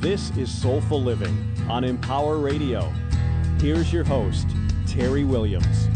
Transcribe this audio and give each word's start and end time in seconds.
This 0.00 0.30
is 0.36 0.48
Soulful 0.48 1.02
Living 1.02 1.52
on 1.68 1.82
Empower 1.82 2.38
Radio. 2.38 2.88
Here's 3.60 3.92
your 3.92 4.04
host, 4.04 4.46
Terry 4.86 5.24
Williams. 5.24 5.88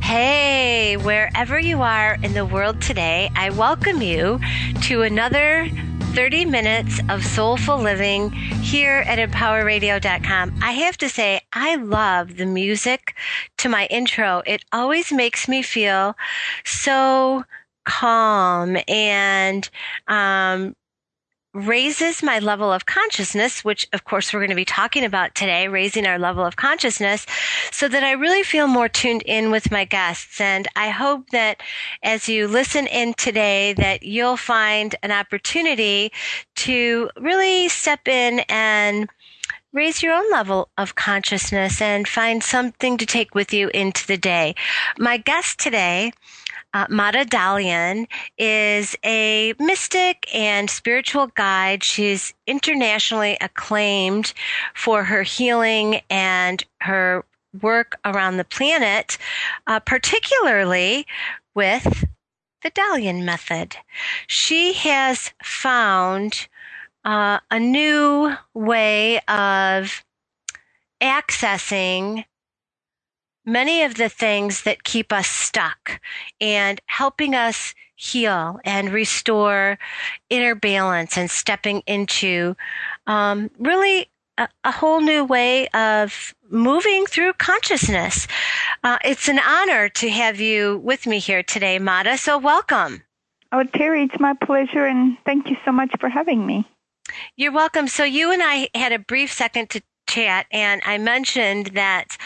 Hey, 0.00 0.96
wherever 0.96 1.58
you 1.58 1.82
are 1.82 2.16
in 2.22 2.32
the 2.32 2.46
world 2.46 2.80
today, 2.80 3.30
I 3.36 3.50
welcome 3.50 4.00
you 4.00 4.40
to 4.84 5.02
another 5.02 5.68
30 6.14 6.46
minutes 6.46 6.98
of 7.10 7.22
soulful 7.22 7.76
living 7.76 8.30
here 8.32 9.04
at 9.06 9.18
empowerradio.com. 9.18 10.58
I 10.62 10.72
have 10.72 10.96
to 10.96 11.10
say, 11.10 11.42
I 11.52 11.74
love 11.74 12.38
the 12.38 12.46
music 12.46 13.14
to 13.58 13.68
my 13.68 13.84
intro. 13.90 14.42
It 14.46 14.64
always 14.72 15.12
makes 15.12 15.46
me 15.46 15.60
feel 15.60 16.16
so 16.64 17.44
calm 17.84 18.78
and 18.88 19.68
um, 20.08 20.74
raises 21.56 22.22
my 22.22 22.38
level 22.38 22.70
of 22.72 22.86
consciousness, 22.86 23.64
which 23.64 23.88
of 23.92 24.04
course 24.04 24.32
we're 24.32 24.40
going 24.40 24.50
to 24.50 24.56
be 24.56 24.64
talking 24.64 25.04
about 25.04 25.34
today, 25.34 25.68
raising 25.68 26.06
our 26.06 26.18
level 26.18 26.44
of 26.44 26.56
consciousness 26.56 27.26
so 27.72 27.88
that 27.88 28.04
I 28.04 28.12
really 28.12 28.42
feel 28.42 28.66
more 28.66 28.88
tuned 28.88 29.22
in 29.22 29.50
with 29.50 29.70
my 29.70 29.84
guests. 29.84 30.40
And 30.40 30.68
I 30.76 30.90
hope 30.90 31.30
that 31.30 31.62
as 32.02 32.28
you 32.28 32.46
listen 32.46 32.86
in 32.86 33.14
today, 33.14 33.72
that 33.74 34.02
you'll 34.02 34.36
find 34.36 34.94
an 35.02 35.12
opportunity 35.12 36.12
to 36.56 37.10
really 37.18 37.68
step 37.68 38.06
in 38.06 38.40
and 38.48 39.08
raise 39.76 40.02
your 40.02 40.14
own 40.14 40.30
level 40.30 40.70
of 40.78 40.94
consciousness 40.94 41.82
and 41.82 42.08
find 42.08 42.42
something 42.42 42.96
to 42.96 43.04
take 43.04 43.34
with 43.34 43.52
you 43.52 43.68
into 43.74 44.06
the 44.06 44.16
day. 44.16 44.54
My 44.98 45.18
guest 45.18 45.60
today 45.60 46.12
uh, 46.72 46.86
Mada 46.88 47.26
Dalian 47.26 48.06
is 48.38 48.96
a 49.04 49.52
mystic 49.58 50.28
and 50.34 50.70
spiritual 50.70 51.26
guide. 51.28 51.84
She's 51.84 52.32
internationally 52.46 53.36
acclaimed 53.40 54.32
for 54.74 55.04
her 55.04 55.22
healing 55.22 56.00
and 56.08 56.64
her 56.80 57.24
work 57.60 57.98
around 58.04 58.38
the 58.38 58.44
planet, 58.44 59.18
uh, 59.66 59.80
particularly 59.80 61.06
with 61.54 62.04
the 62.62 62.70
Dalian 62.70 63.24
method. 63.24 63.76
She 64.26 64.72
has 64.72 65.32
found 65.42 66.48
uh, 67.06 67.38
a 67.52 67.60
new 67.60 68.34
way 68.52 69.20
of 69.28 70.04
accessing 71.00 72.24
many 73.44 73.84
of 73.84 73.94
the 73.94 74.08
things 74.08 74.64
that 74.64 74.82
keep 74.82 75.12
us 75.12 75.28
stuck 75.28 76.00
and 76.40 76.80
helping 76.86 77.32
us 77.34 77.74
heal 77.94 78.58
and 78.64 78.92
restore 78.92 79.78
inner 80.30 80.56
balance 80.56 81.16
and 81.16 81.30
stepping 81.30 81.80
into 81.86 82.56
um, 83.06 83.50
really 83.60 84.10
a, 84.36 84.48
a, 84.64 84.72
whole 84.72 85.00
new 85.00 85.24
way 85.24 85.68
of 85.68 86.34
moving 86.50 87.06
through 87.06 87.32
consciousness. 87.34 88.26
Uh, 88.82 88.98
it's 89.04 89.28
an 89.28 89.38
honor 89.38 89.88
to 89.88 90.10
have 90.10 90.40
you 90.40 90.78
with 90.78 91.06
me 91.06 91.20
here 91.20 91.44
today, 91.44 91.78
Mada. 91.78 92.18
So 92.18 92.36
welcome. 92.36 93.02
Oh, 93.52 93.62
Terry, 93.62 94.02
it's 94.02 94.20
my 94.20 94.34
pleasure, 94.34 94.84
and 94.84 95.16
thank 95.24 95.48
you 95.48 95.56
so 95.64 95.70
much 95.70 95.92
for 96.00 96.08
having 96.08 96.44
me. 96.44 96.66
You're 97.36 97.52
welcome. 97.52 97.88
So 97.88 98.04
you 98.04 98.32
and 98.32 98.42
I 98.42 98.68
had 98.74 98.92
a 98.92 98.98
brief 98.98 99.32
second 99.32 99.70
to 99.70 99.82
chat, 100.08 100.46
and 100.50 100.82
I 100.84 100.98
mentioned 100.98 101.66
that 101.74 102.16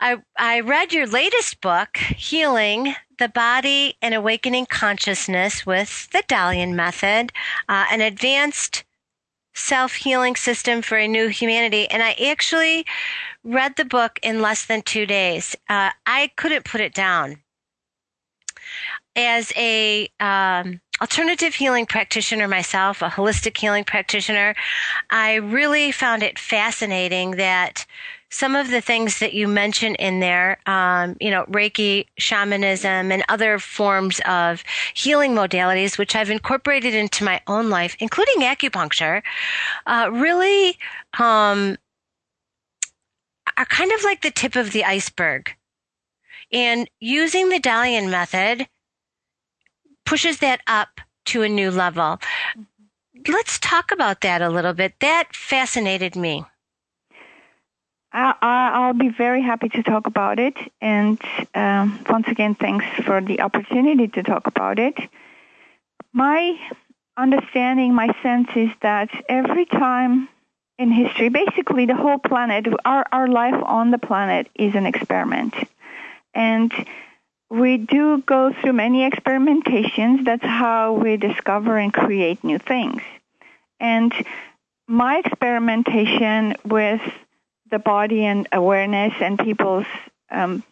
I, 0.00 0.18
I 0.38 0.60
read 0.60 0.92
your 0.92 1.06
latest 1.06 1.60
book, 1.60 1.96
Healing 1.96 2.94
the 3.18 3.28
Body 3.28 3.96
and 4.00 4.14
Awakening 4.14 4.66
Consciousness 4.66 5.66
with 5.66 6.08
the 6.10 6.22
Dalian 6.28 6.74
Method, 6.74 7.32
uh, 7.68 7.86
an 7.90 8.00
advanced 8.00 8.84
self 9.54 9.94
healing 9.94 10.36
system 10.36 10.82
for 10.82 10.96
a 10.96 11.08
new 11.08 11.28
humanity. 11.28 11.88
And 11.90 12.02
I 12.02 12.12
actually 12.12 12.86
read 13.42 13.76
the 13.76 13.84
book 13.84 14.18
in 14.22 14.40
less 14.40 14.66
than 14.66 14.82
two 14.82 15.04
days. 15.04 15.56
Uh, 15.68 15.90
I 16.06 16.30
couldn't 16.36 16.64
put 16.64 16.80
it 16.80 16.94
down. 16.94 17.42
As 19.16 19.52
a 19.56 20.08
um, 20.20 20.80
alternative 21.00 21.54
healing 21.54 21.86
practitioner 21.86 22.48
myself, 22.48 23.02
a 23.02 23.08
holistic 23.08 23.56
healing 23.56 23.84
practitioner, 23.84 24.54
I 25.10 25.36
really 25.36 25.92
found 25.92 26.22
it 26.22 26.38
fascinating 26.38 27.32
that 27.32 27.86
some 28.30 28.54
of 28.54 28.70
the 28.70 28.80
things 28.80 29.20
that 29.20 29.32
you 29.32 29.48
mention 29.48 29.94
in 29.94 30.20
there, 30.20 30.58
um, 30.66 31.16
you 31.20 31.30
know, 31.30 31.44
Reiki, 31.46 32.06
shamanism, 32.18 33.10
and 33.10 33.24
other 33.28 33.58
forms 33.58 34.20
of 34.26 34.62
healing 34.94 35.34
modalities, 35.34 35.96
which 35.96 36.14
I've 36.14 36.30
incorporated 36.30 36.94
into 36.94 37.24
my 37.24 37.40
own 37.46 37.70
life, 37.70 37.96
including 38.00 38.40
acupuncture, 38.40 39.22
uh, 39.86 40.10
really 40.12 40.76
um, 41.18 41.78
are 43.56 43.66
kind 43.66 43.92
of 43.92 44.04
like 44.04 44.20
the 44.20 44.30
tip 44.30 44.56
of 44.56 44.72
the 44.72 44.84
iceberg. 44.84 45.54
And 46.52 46.88
using 47.00 47.48
the 47.48 47.60
Dalian 47.60 48.10
method 48.10 48.68
pushes 50.08 50.38
that 50.38 50.62
up 50.66 51.02
to 51.26 51.42
a 51.42 51.48
new 51.48 51.70
level. 51.70 52.18
Let's 53.28 53.58
talk 53.58 53.92
about 53.92 54.22
that 54.22 54.40
a 54.40 54.48
little 54.48 54.72
bit. 54.72 54.94
That 55.00 55.36
fascinated 55.36 56.16
me. 56.16 56.46
I, 58.10 58.86
will 58.86 58.98
be 58.98 59.10
very 59.10 59.42
happy 59.42 59.68
to 59.68 59.82
talk 59.82 60.06
about 60.06 60.38
it. 60.38 60.56
And 60.80 61.20
um, 61.54 62.02
once 62.08 62.26
again, 62.26 62.54
thanks 62.54 62.86
for 63.04 63.20
the 63.20 63.42
opportunity 63.42 64.08
to 64.08 64.22
talk 64.22 64.46
about 64.46 64.78
it. 64.78 64.94
My 66.14 66.58
understanding, 67.18 67.92
my 67.92 68.08
sense 68.22 68.48
is 68.56 68.70
that 68.80 69.10
every 69.28 69.66
time 69.66 70.26
in 70.78 70.90
history, 70.90 71.28
basically 71.28 71.84
the 71.84 71.94
whole 71.94 72.18
planet, 72.18 72.66
our, 72.86 73.04
our 73.12 73.28
life 73.28 73.62
on 73.62 73.90
the 73.90 73.98
planet 73.98 74.48
is 74.54 74.74
an 74.74 74.86
experiment. 74.86 75.54
And 76.32 76.72
we 77.50 77.78
do 77.78 78.22
go 78.22 78.52
through 78.52 78.74
many 78.74 79.08
experimentations. 79.08 80.24
That's 80.24 80.44
how 80.44 80.92
we 80.92 81.16
discover 81.16 81.78
and 81.78 81.92
create 81.92 82.44
new 82.44 82.58
things. 82.58 83.02
And 83.80 84.12
my 84.86 85.18
experimentation 85.24 86.56
with 86.64 87.00
the 87.70 87.78
body 87.78 88.24
and 88.24 88.46
awareness 88.52 89.14
and 89.20 89.38
people's 89.38 89.86
um, 90.30 90.62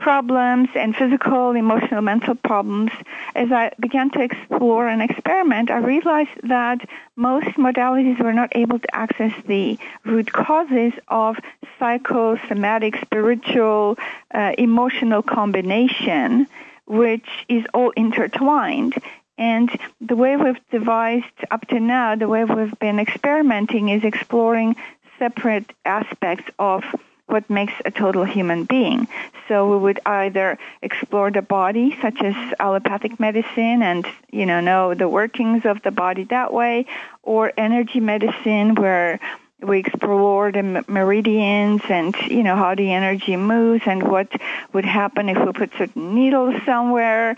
problems 0.00 0.68
and 0.74 0.96
physical, 0.96 1.52
emotional, 1.52 2.02
mental 2.02 2.34
problems, 2.34 2.90
as 3.34 3.52
I 3.52 3.70
began 3.78 4.10
to 4.10 4.22
explore 4.22 4.88
and 4.88 5.02
experiment, 5.02 5.70
I 5.70 5.78
realized 5.78 6.30
that 6.44 6.88
most 7.16 7.48
modalities 7.56 8.18
were 8.20 8.32
not 8.32 8.50
able 8.56 8.78
to 8.78 8.94
access 8.94 9.32
the 9.46 9.78
root 10.04 10.32
causes 10.32 10.92
of 11.08 11.36
psychosomatic, 11.78 12.96
spiritual, 13.02 13.98
uh, 14.34 14.52
emotional 14.58 15.22
combination, 15.22 16.46
which 16.86 17.28
is 17.48 17.64
all 17.72 17.90
intertwined. 17.90 18.94
And 19.38 19.70
the 20.00 20.16
way 20.16 20.36
we've 20.36 20.60
devised 20.70 21.24
up 21.50 21.66
to 21.68 21.78
now, 21.78 22.16
the 22.16 22.28
way 22.28 22.44
we've 22.44 22.78
been 22.78 22.98
experimenting 22.98 23.88
is 23.90 24.02
exploring 24.04 24.76
separate 25.18 25.70
aspects 25.84 26.50
of 26.58 26.82
what 27.30 27.48
makes 27.48 27.72
a 27.84 27.90
total 27.90 28.24
human 28.24 28.64
being. 28.64 29.08
So 29.48 29.70
we 29.70 29.78
would 29.78 30.00
either 30.06 30.58
explore 30.82 31.30
the 31.30 31.42
body, 31.42 31.96
such 32.00 32.20
as 32.22 32.34
allopathic 32.58 33.18
medicine, 33.18 33.82
and 33.82 34.06
you 34.30 34.46
know 34.46 34.60
know 34.60 34.94
the 34.94 35.08
workings 35.08 35.64
of 35.64 35.82
the 35.82 35.90
body 35.90 36.24
that 36.24 36.52
way, 36.52 36.86
or 37.22 37.52
energy 37.56 38.00
medicine, 38.00 38.74
where 38.74 39.20
we 39.60 39.80
explore 39.80 40.52
the 40.52 40.84
meridians 40.88 41.82
and 41.88 42.16
you 42.28 42.42
know 42.42 42.56
how 42.56 42.74
the 42.74 42.92
energy 42.92 43.36
moves 43.36 43.82
and 43.86 44.02
what 44.02 44.28
would 44.72 44.84
happen 44.84 45.28
if 45.28 45.38
we 45.44 45.52
put 45.52 45.70
certain 45.76 46.14
needles 46.14 46.54
somewhere 46.64 47.36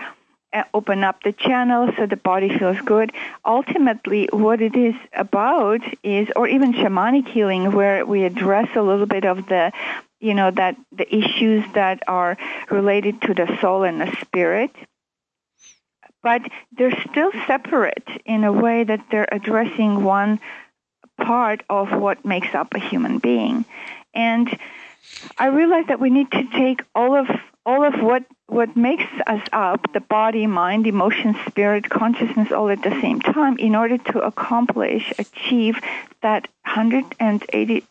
Uh, 0.52 0.64
open 0.74 1.02
up 1.02 1.22
the 1.22 1.32
channel 1.32 1.90
so 1.96 2.04
the 2.04 2.16
body 2.16 2.50
feels 2.58 2.78
good. 2.84 3.10
Ultimately, 3.44 4.28
what 4.32 4.60
it 4.60 4.76
is 4.76 4.94
about 5.14 5.80
is, 6.02 6.28
or 6.36 6.46
even 6.46 6.74
shamanic 6.74 7.26
healing, 7.26 7.72
where 7.72 8.04
we 8.04 8.24
address 8.24 8.68
a 8.76 8.82
little 8.82 9.06
bit 9.06 9.24
of 9.24 9.46
the, 9.46 9.72
you 10.20 10.34
know, 10.34 10.50
that 10.50 10.76
the 10.92 11.08
issues 11.14 11.64
that 11.72 12.02
are 12.06 12.36
related 12.70 13.22
to 13.22 13.32
the 13.32 13.58
soul 13.60 13.82
and 13.84 14.00
the 14.00 14.14
spirit. 14.20 14.70
But 16.22 16.42
they're 16.76 17.02
still 17.10 17.32
separate 17.46 18.06
in 18.26 18.44
a 18.44 18.52
way 18.52 18.84
that 18.84 19.06
they're 19.10 19.28
addressing 19.32 20.04
one 20.04 20.38
part 21.16 21.62
of 21.70 21.92
what 21.92 22.24
makes 22.24 22.54
up 22.54 22.74
a 22.74 22.78
human 22.78 23.18
being. 23.18 23.64
And 24.14 24.58
I 25.38 25.46
realize 25.46 25.86
that 25.88 26.00
we 26.00 26.10
need 26.10 26.30
to 26.32 26.44
take 26.50 26.82
all 26.94 27.16
of 27.16 27.26
all 27.64 27.84
of 27.84 27.94
what 28.02 28.24
what 28.52 28.76
makes 28.76 29.10
us 29.26 29.40
up, 29.52 29.92
the 29.92 30.00
body, 30.00 30.46
mind, 30.46 30.86
emotion, 30.86 31.36
spirit, 31.48 31.88
consciousness, 31.88 32.52
all 32.52 32.68
at 32.68 32.82
the 32.82 33.00
same 33.00 33.20
time, 33.20 33.56
in 33.58 33.74
order 33.74 33.98
to 33.98 34.20
accomplish, 34.20 35.12
achieve 35.18 35.80
that 36.20 36.48
180% 36.66 37.84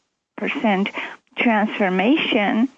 transformation, 1.37 2.69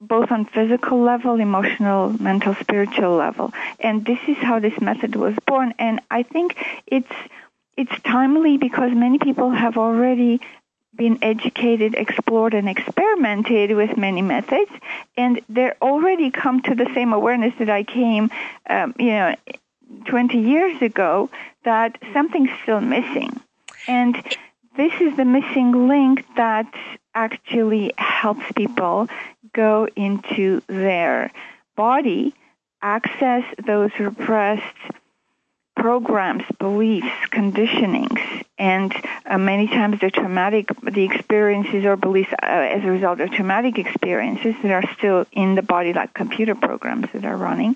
both 0.00 0.30
on 0.30 0.44
physical 0.44 1.00
level, 1.00 1.40
emotional, 1.40 2.10
mental, 2.20 2.54
spiritual 2.56 3.16
level. 3.16 3.52
And 3.80 4.04
this 4.04 4.18
is 4.28 4.36
how 4.36 4.58
this 4.58 4.80
method 4.80 5.16
was 5.16 5.34
born. 5.46 5.74
And 5.78 6.00
I 6.10 6.22
think 6.22 6.56
it's 6.86 7.12
it's 7.74 8.02
timely 8.02 8.58
because 8.58 8.92
many 8.92 9.18
people 9.18 9.50
have 9.50 9.78
already 9.78 10.40
been 10.94 11.18
educated, 11.22 11.94
explored, 11.94 12.54
and 12.54 12.68
experimented 12.68 13.74
with 13.74 13.96
many 13.96 14.22
methods, 14.22 14.70
and 15.16 15.40
they're 15.48 15.76
already 15.80 16.30
come 16.30 16.60
to 16.62 16.74
the 16.74 16.88
same 16.94 17.12
awareness 17.12 17.54
that 17.58 17.70
I 17.70 17.82
came, 17.82 18.30
um, 18.68 18.94
you 18.98 19.06
know, 19.06 19.34
20 20.06 20.38
years 20.38 20.80
ago 20.82 21.30
that 21.64 21.98
something's 22.12 22.50
still 22.62 22.80
missing. 22.80 23.40
And 23.86 24.16
this 24.76 24.92
is 25.00 25.16
the 25.16 25.24
missing 25.24 25.88
link 25.88 26.24
that 26.36 26.72
actually 27.14 27.92
helps 27.96 28.50
people 28.52 29.08
go 29.52 29.86
into 29.96 30.62
their 30.66 31.30
body, 31.76 32.34
access 32.80 33.44
those 33.64 33.90
repressed 33.98 34.62
programs, 35.82 36.44
beliefs, 36.60 37.10
conditionings, 37.32 38.44
and 38.56 38.94
uh, 39.26 39.36
many 39.36 39.66
times 39.66 39.98
the 39.98 40.12
traumatic, 40.12 40.68
the 40.84 41.02
experiences 41.02 41.84
or 41.84 41.96
beliefs 41.96 42.32
uh, 42.40 42.46
as 42.46 42.84
a 42.84 42.86
result 42.86 43.20
of 43.20 43.32
traumatic 43.32 43.80
experiences 43.80 44.54
that 44.62 44.70
are 44.70 44.88
still 44.96 45.26
in 45.32 45.56
the 45.56 45.62
body, 45.62 45.92
like 45.92 46.14
computer 46.14 46.54
programs 46.54 47.08
that 47.12 47.24
are 47.24 47.36
running, 47.36 47.74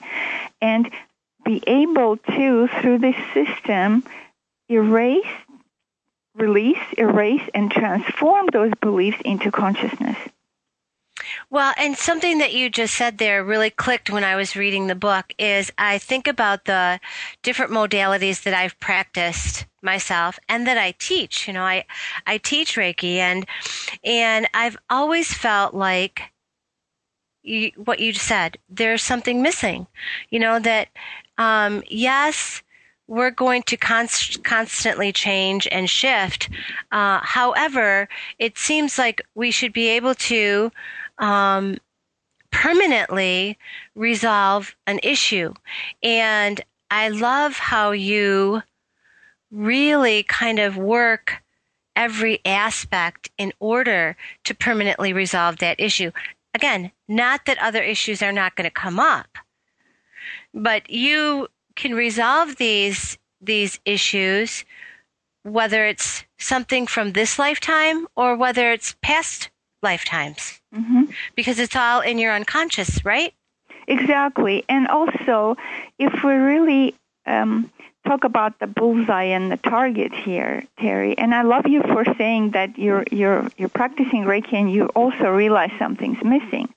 and 0.62 0.88
be 1.44 1.61
able 1.67 2.17
to, 2.17 2.69
through 2.81 2.99
this 2.99 3.17
system, 3.35 4.05
erase, 4.69 5.26
release, 6.37 6.87
erase, 6.97 7.43
and 7.55 7.73
transform 7.73 8.47
those 8.53 8.70
beliefs 8.81 9.19
into 9.25 9.50
consciousness. 9.50 10.17
Well, 11.48 11.72
and 11.76 11.96
something 11.96 12.38
that 12.38 12.54
you 12.54 12.69
just 12.69 12.94
said 12.94 13.19
there 13.19 13.44
really 13.44 13.70
clicked 13.70 14.10
when 14.10 14.25
I 14.25 14.34
was 14.34 14.56
reading 14.56 14.88
the 14.88 14.96
book 14.96 15.32
is 15.38 15.72
I 15.78 15.98
think 15.98 16.26
about 16.26 16.64
the 16.64 16.98
different 17.43 17.70
modalities 17.70 18.43
that 18.43 18.52
I've 18.54 18.78
practiced 18.81 19.64
myself 19.81 20.40
and 20.48 20.66
that 20.66 20.76
I 20.76 20.94
teach. 20.98 21.46
You 21.46 21.54
know, 21.54 21.62
I 21.62 21.84
I 22.26 22.38
teach 22.38 22.76
Reiki 22.76 23.16
and 23.16 23.46
and 24.02 24.48
I've 24.54 24.76
always 24.90 25.32
felt 25.32 25.72
like 25.72 26.22
you, 27.44 27.70
what 27.76 28.00
you 28.00 28.12
said, 28.12 28.58
there's 28.69 29.02
something 29.02 29.40
missing. 29.40 29.87
You 30.31 30.40
know 30.40 30.58
that 30.58 30.88
um, 31.38 31.84
yes, 31.88 32.60
we're 33.06 33.31
going 33.31 33.62
to 33.64 33.76
const- 33.76 34.43
constantly 34.43 35.12
change 35.12 35.69
and 35.70 35.88
shift. 35.88 36.48
Uh, 36.90 37.20
however, 37.22 38.08
it 38.38 38.58
seems 38.58 38.98
like 38.98 39.22
we 39.37 39.52
should 39.52 39.72
be 39.72 39.88
able 39.88 40.14
to 40.16 40.72
um, 41.18 41.78
permanently 42.50 43.58
resolve 43.94 44.74
an 44.86 45.00
issue. 45.02 45.52
And 46.02 46.60
I 46.90 47.08
love 47.08 47.56
how 47.58 47.90
you 47.90 48.62
really 49.50 50.22
kind 50.24 50.58
of 50.58 50.76
work 50.76 51.42
every 51.94 52.40
aspect 52.44 53.30
in 53.38 53.52
order 53.58 54.16
to 54.44 54.54
permanently 54.54 55.12
resolve 55.12 55.58
that 55.58 55.80
issue. 55.80 56.10
Again, 56.54 56.92
not 57.08 57.46
that 57.46 57.58
other 57.58 57.82
issues 57.82 58.22
are 58.22 58.32
not 58.32 58.54
going 58.54 58.64
to 58.64 58.70
come 58.70 58.98
up, 59.00 59.38
but 60.54 60.88
you 60.90 61.48
can 61.74 61.94
resolve 61.94 62.56
these 62.56 63.19
these 63.40 63.78
issues 63.84 64.64
whether 65.42 65.86
it's 65.86 66.24
something 66.38 66.88
from 66.88 67.12
this 67.12 67.38
lifetime 67.38 68.08
or 68.16 68.34
whether 68.34 68.72
it's 68.72 68.96
past 69.00 69.48
lifetimes. 69.82 70.61
Mm-hmm. 70.75 71.05
because 71.34 71.58
it's 71.58 71.76
all 71.76 72.00
in 72.00 72.19
your 72.19 72.32
unconscious 72.32 73.02
right? 73.05 73.32
Exactly. 73.88 74.64
And 74.69 74.88
also 74.88 75.56
if 75.99 76.12
we 76.23 76.32
really 76.32 76.94
um, 77.25 77.70
talk 78.06 78.25
about 78.25 78.58
the 78.58 78.67
bullseye 78.67 79.25
and 79.25 79.50
the 79.50 79.56
target 79.56 80.12
here 80.14 80.62
terry 80.78 81.19
and 81.19 81.34
i 81.34 81.43
love 81.43 81.67
you 81.67 81.82
for 81.82 82.05
saying 82.17 82.52
that 82.52 82.78
you're 82.78 83.05
you're 83.11 83.49
you're 83.56 83.69
practicing 83.69 84.23
reiki 84.25 84.52
and 84.52 84.70
you 84.70 84.87
also 84.94 85.28
realize 85.31 85.73
something's 85.79 86.22
missing. 86.22 86.72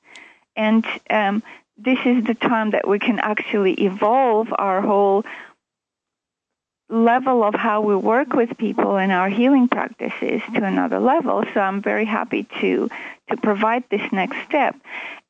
And 0.56 0.86
um, 1.10 1.42
this 1.78 2.00
is 2.06 2.25
the 2.25 2.34
time 2.34 2.72
that 2.72 2.88
we 2.88 3.00
can 3.00 3.19
actually 3.19 3.74
evolve 3.75 4.54
our 4.57 4.81
whole 4.81 5.24
level 6.89 7.44
of 7.44 7.53
how 7.53 7.81
we 7.81 7.95
work 7.95 8.33
with 8.33 8.57
people 8.57 8.97
and 8.97 9.12
our 9.12 9.30
healing 9.30 9.68
practices 9.68 10.41
to 10.53 10.63
another 10.63 11.00
level. 11.00 11.44
So 11.53 11.59
I'm 11.59 11.81
very 11.81 12.06
happy 12.06 12.47
to 12.62 12.89
to 13.30 13.38
provide 13.38 13.83
this 13.89 14.12
next 14.12 14.38
step. 14.47 14.75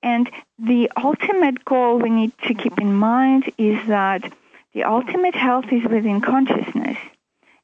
And 0.01 0.29
the 0.57 0.89
ultimate 0.95 1.65
goal 1.65 1.99
we 1.99 2.09
need 2.09 2.31
to 2.47 2.53
keep 2.53 2.79
in 2.79 2.93
mind 2.93 3.51
is 3.57 3.77
that 3.87 4.31
the 4.73 4.83
ultimate 4.83 5.35
health 5.35 5.65
is 5.71 5.83
within 5.83 6.21
consciousness. 6.21 6.97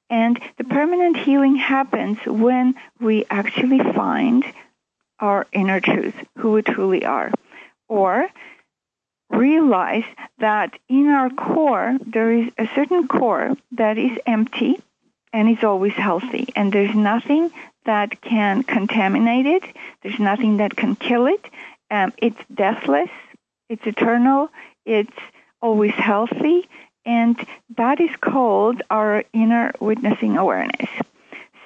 And 0.10 0.40
the 0.58 0.66
permanent 0.66 1.18
healing 1.18 1.56
happens 1.56 2.18
when 2.26 2.76
we 3.00 3.26
actually 3.30 3.80
find 3.80 4.44
our 5.20 5.48
inner 5.54 5.80
truth, 5.80 6.16
who 6.38 6.52
we 6.52 6.62
truly 6.62 7.06
are. 7.06 7.32
Or 7.88 8.28
realize 9.30 10.06
that 10.40 10.78
in 10.88 11.08
our 11.08 11.30
core, 11.30 11.98
there 12.06 12.32
is 12.32 12.50
a 12.58 12.68
certain 12.76 13.08
core 13.08 13.56
that 13.72 13.98
is 13.98 14.18
empty 14.26 14.82
and 15.34 15.50
is 15.50 15.64
always 15.64 15.94
healthy. 15.94 16.48
And 16.56 16.72
there's 16.72 16.96
nothing 16.96 17.52
that 17.86 18.22
can 18.22 18.64
contaminate 18.64 19.46
it, 19.46 19.64
there's 20.02 20.20
nothing 20.20 20.58
that 20.58 20.76
can 20.76 20.96
kill 20.96 21.28
it. 21.28 21.46
Um, 21.92 22.14
it's 22.18 22.40
deathless, 22.54 23.10
it's 23.70 23.86
eternal, 23.86 24.50
it's 24.86 25.18
always 25.62 25.94
healthy, 25.94 26.68
and 27.06 27.36
that 27.78 28.00
is 28.00 28.10
called 28.22 28.82
our 28.90 29.24
inner 29.34 29.72
witnessing 29.80 30.38
awareness. 30.38 30.90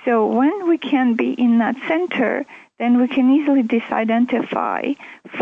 So 0.06 0.26
when 0.26 0.68
we 0.68 0.78
can 0.78 1.16
be 1.16 1.32
in 1.32 1.60
that 1.60 1.76
center, 1.88 2.46
then 2.80 3.00
we 3.00 3.08
can 3.08 3.30
easily 3.30 3.64
disidentify 3.64 4.96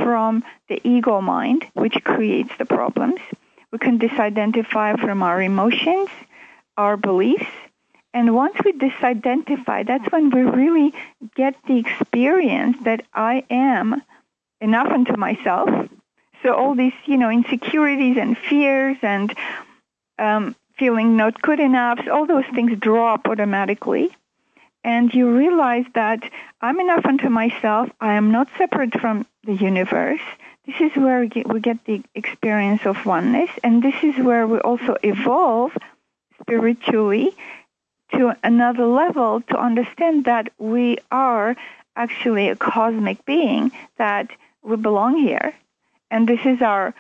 from 0.04 0.44
the 0.68 0.82
ego 0.84 1.22
mind, 1.22 1.66
which 1.74 2.04
creates 2.04 2.52
the 2.58 2.66
problems. 2.66 3.22
We 3.72 3.78
can 3.78 4.00
disidentify 4.00 5.00
from 5.00 5.24
our 5.24 5.42
emotions, 5.42 6.10
our 6.78 6.98
beliefs, 6.98 7.46
and 8.18 8.34
once 8.34 8.56
we 8.66 8.74
disidentify, 8.74 9.86
that's 9.86 10.12
when 10.12 10.32
we 10.32 10.42
really 10.42 10.92
get 11.36 11.54
the 11.68 11.78
experience 11.78 12.78
that 12.84 13.06
I 13.14 13.44
am 13.52 14.02
enough 14.60 14.88
unto 14.88 15.16
myself. 15.18 15.70
So 16.42 16.56
all 16.56 16.74
these, 16.74 16.94
you 17.06 17.18
know, 17.18 17.30
insecurities 17.30 18.18
and 18.18 18.36
fears 18.36 18.98
and 19.04 19.32
um, 20.18 20.56
feeling 20.78 21.16
not 21.16 21.42
good 21.42 21.60
enough, 21.60 22.00
all 22.12 22.26
those 22.26 22.46
things 22.56 22.80
drop 22.80 23.28
automatically 23.28 24.16
and 24.88 25.14
you 25.14 25.30
realize 25.30 25.84
that 25.96 26.24
I'm 26.62 26.80
enough 26.80 27.06
unto 27.06 27.28
myself. 27.28 27.90
I 28.00 28.14
am 28.14 28.32
not 28.32 28.48
separate 28.58 28.98
from 29.02 29.28
the 29.44 29.54
universe. 29.54 30.22
This 30.66 30.80
is 30.80 30.96
where 30.96 31.20
we 31.20 31.28
get, 31.28 31.54
we 31.54 31.60
get 31.60 31.84
the 31.84 32.02
experience 32.16 32.86
of 32.86 33.06
oneness, 33.06 33.50
and 33.66 33.84
this 33.84 34.02
is 34.02 34.16
where 34.18 34.48
we 34.48 34.60
also 34.60 34.96
evolve 35.04 35.78
spiritually 36.40 37.36
to 38.14 38.34
another 38.44 38.86
level 38.86 39.42
to 39.50 39.60
understand 39.60 40.24
that 40.24 40.54
we 40.58 40.98
are 41.12 41.58
actually 41.98 42.48
a 42.48 42.56
cosmic 42.56 43.26
being 43.26 43.74
that 43.98 44.30
we 44.64 44.78
belong 44.78 45.18
here, 45.18 45.54
and 46.10 46.30
this 46.30 46.40
is 46.46 46.62
our 46.62 46.94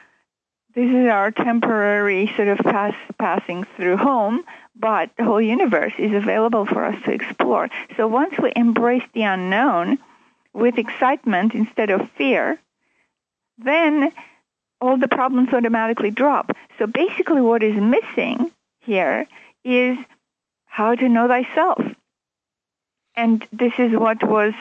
this 0.75 0.91
is 0.91 1.07
our 1.07 1.31
temporary 1.31 2.31
sort 2.35 2.49
of 2.49 2.59
pass, 2.59 2.93
passing 3.17 3.63
through 3.75 3.97
home, 3.97 4.43
but 4.79 5.09
the 5.17 5.23
whole 5.23 5.41
universe 5.41 5.93
is 5.97 6.13
available 6.13 6.65
for 6.65 6.85
us 6.85 7.01
to 7.03 7.11
explore. 7.11 7.69
So 7.95 8.07
once 8.07 8.37
we 8.37 8.51
embrace 8.55 9.03
the 9.13 9.23
unknown 9.23 9.97
with 10.53 10.77
excitement 10.77 11.53
instead 11.53 11.89
of 11.89 12.09
fear, 12.11 12.59
then 13.57 14.11
all 14.79 14.97
the 14.97 15.07
problems 15.07 15.53
automatically 15.53 16.11
drop. 16.11 16.55
So 16.77 16.87
basically, 16.87 17.41
what 17.41 17.63
is 17.63 17.75
missing 17.75 18.51
here 18.81 19.27
is 19.63 19.97
how 20.65 20.95
to 20.95 21.09
know 21.09 21.27
thyself. 21.27 21.83
And 23.15 23.45
this 23.51 23.73
is 23.79 23.91
what 23.93 24.23
was 24.23 24.53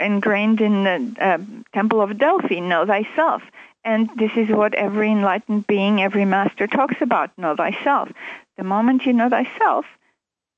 ingrained 0.00 0.62
in 0.62 0.84
the 0.84 1.14
uh, 1.20 1.38
Temple 1.74 2.00
of 2.00 2.16
Delphi 2.18 2.60
know 2.60 2.86
thyself. 2.86 3.42
And 3.84 4.08
this 4.16 4.30
is 4.36 4.48
what 4.48 4.74
every 4.74 5.10
enlightened 5.10 5.66
being, 5.66 6.00
every 6.00 6.24
master 6.24 6.66
talks 6.66 6.96
about 7.00 7.36
know 7.36 7.54
thyself. 7.54 8.10
The 8.56 8.64
moment 8.64 9.06
you 9.06 9.12
know 9.12 9.28
thyself, 9.28 9.86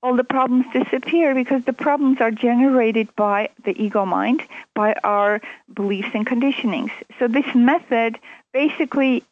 all 0.02 0.16
the 0.16 0.24
problems 0.24 0.66
disappear 0.72 1.34
because 1.34 1.64
the 1.64 1.72
problems 1.72 2.20
are 2.20 2.30
generated 2.30 3.08
by 3.16 3.48
the 3.64 3.70
ego 3.80 4.04
mind, 4.04 4.42
by 4.74 4.94
our 5.02 5.40
beliefs 5.72 6.10
and 6.12 6.26
conditionings. 6.26 6.90
So 7.18 7.26
this 7.26 7.54
method 7.54 8.18
basically 8.52 9.24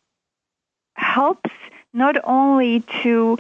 helps 0.95 1.51
not 1.93 2.17
only 2.25 2.81
to 3.03 3.39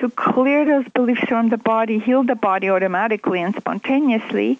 to 0.00 0.08
clear 0.08 0.64
those 0.64 0.88
beliefs 0.94 1.20
from 1.28 1.50
the 1.50 1.58
body, 1.58 1.98
heal 1.98 2.22
the 2.22 2.34
body 2.34 2.70
automatically 2.70 3.42
and 3.42 3.54
spontaneously, 3.54 4.58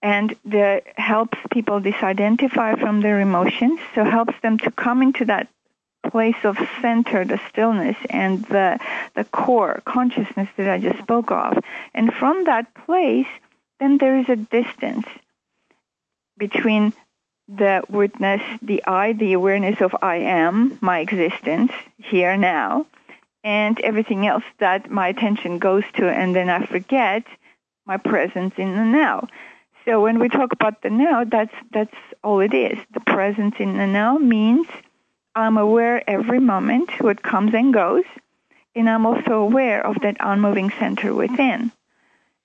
and 0.00 0.36
that 0.44 0.84
helps 0.96 1.36
people 1.50 1.80
disidentify 1.80 2.78
from 2.78 3.00
their 3.00 3.20
emotions, 3.20 3.80
so 3.96 4.04
helps 4.04 4.34
them 4.42 4.58
to 4.58 4.70
come 4.70 5.02
into 5.02 5.24
that 5.24 5.48
place 6.10 6.36
of 6.44 6.56
center, 6.80 7.24
the 7.24 7.40
stillness, 7.50 7.96
and 8.10 8.44
the 8.46 8.78
the 9.14 9.24
core 9.24 9.82
consciousness 9.84 10.48
that 10.56 10.68
I 10.68 10.78
just 10.78 10.98
spoke 10.98 11.30
of. 11.30 11.58
And 11.94 12.12
from 12.12 12.44
that 12.44 12.72
place, 12.74 13.28
then 13.80 13.98
there 13.98 14.18
is 14.18 14.28
a 14.28 14.36
distance 14.36 15.06
between 16.38 16.92
the 17.48 17.82
witness, 17.88 18.42
the 18.60 18.82
I, 18.86 19.12
the 19.12 19.32
awareness 19.32 19.80
of 19.80 19.94
I 20.02 20.16
am, 20.16 20.78
my 20.80 20.98
existence 20.98 21.72
here 21.96 22.36
now, 22.36 22.86
and 23.44 23.80
everything 23.80 24.26
else 24.26 24.44
that 24.58 24.90
my 24.90 25.08
attention 25.08 25.58
goes 25.58 25.84
to, 25.94 26.08
and 26.08 26.34
then 26.34 26.48
I 26.50 26.66
forget 26.66 27.24
my 27.86 27.96
presence 27.96 28.54
in 28.56 28.74
the 28.74 28.84
now. 28.84 29.28
So 29.84 30.02
when 30.02 30.18
we 30.18 30.28
talk 30.28 30.52
about 30.52 30.82
the 30.82 30.90
now, 30.90 31.22
that's 31.22 31.54
that's 31.70 31.94
all 32.24 32.40
it 32.40 32.52
is. 32.52 32.76
The 32.92 33.00
presence 33.00 33.54
in 33.60 33.76
the 33.76 33.86
now 33.86 34.18
means 34.18 34.66
I'm 35.36 35.58
aware 35.58 36.02
every 36.08 36.40
moment 36.40 36.90
what 36.98 37.22
comes 37.22 37.52
and 37.52 37.72
goes, 37.72 38.04
and 38.74 38.88
I'm 38.88 39.04
also 39.04 39.32
aware 39.34 39.86
of 39.86 40.00
that 40.00 40.16
unmoving 40.18 40.70
center 40.78 41.14
within. 41.14 41.70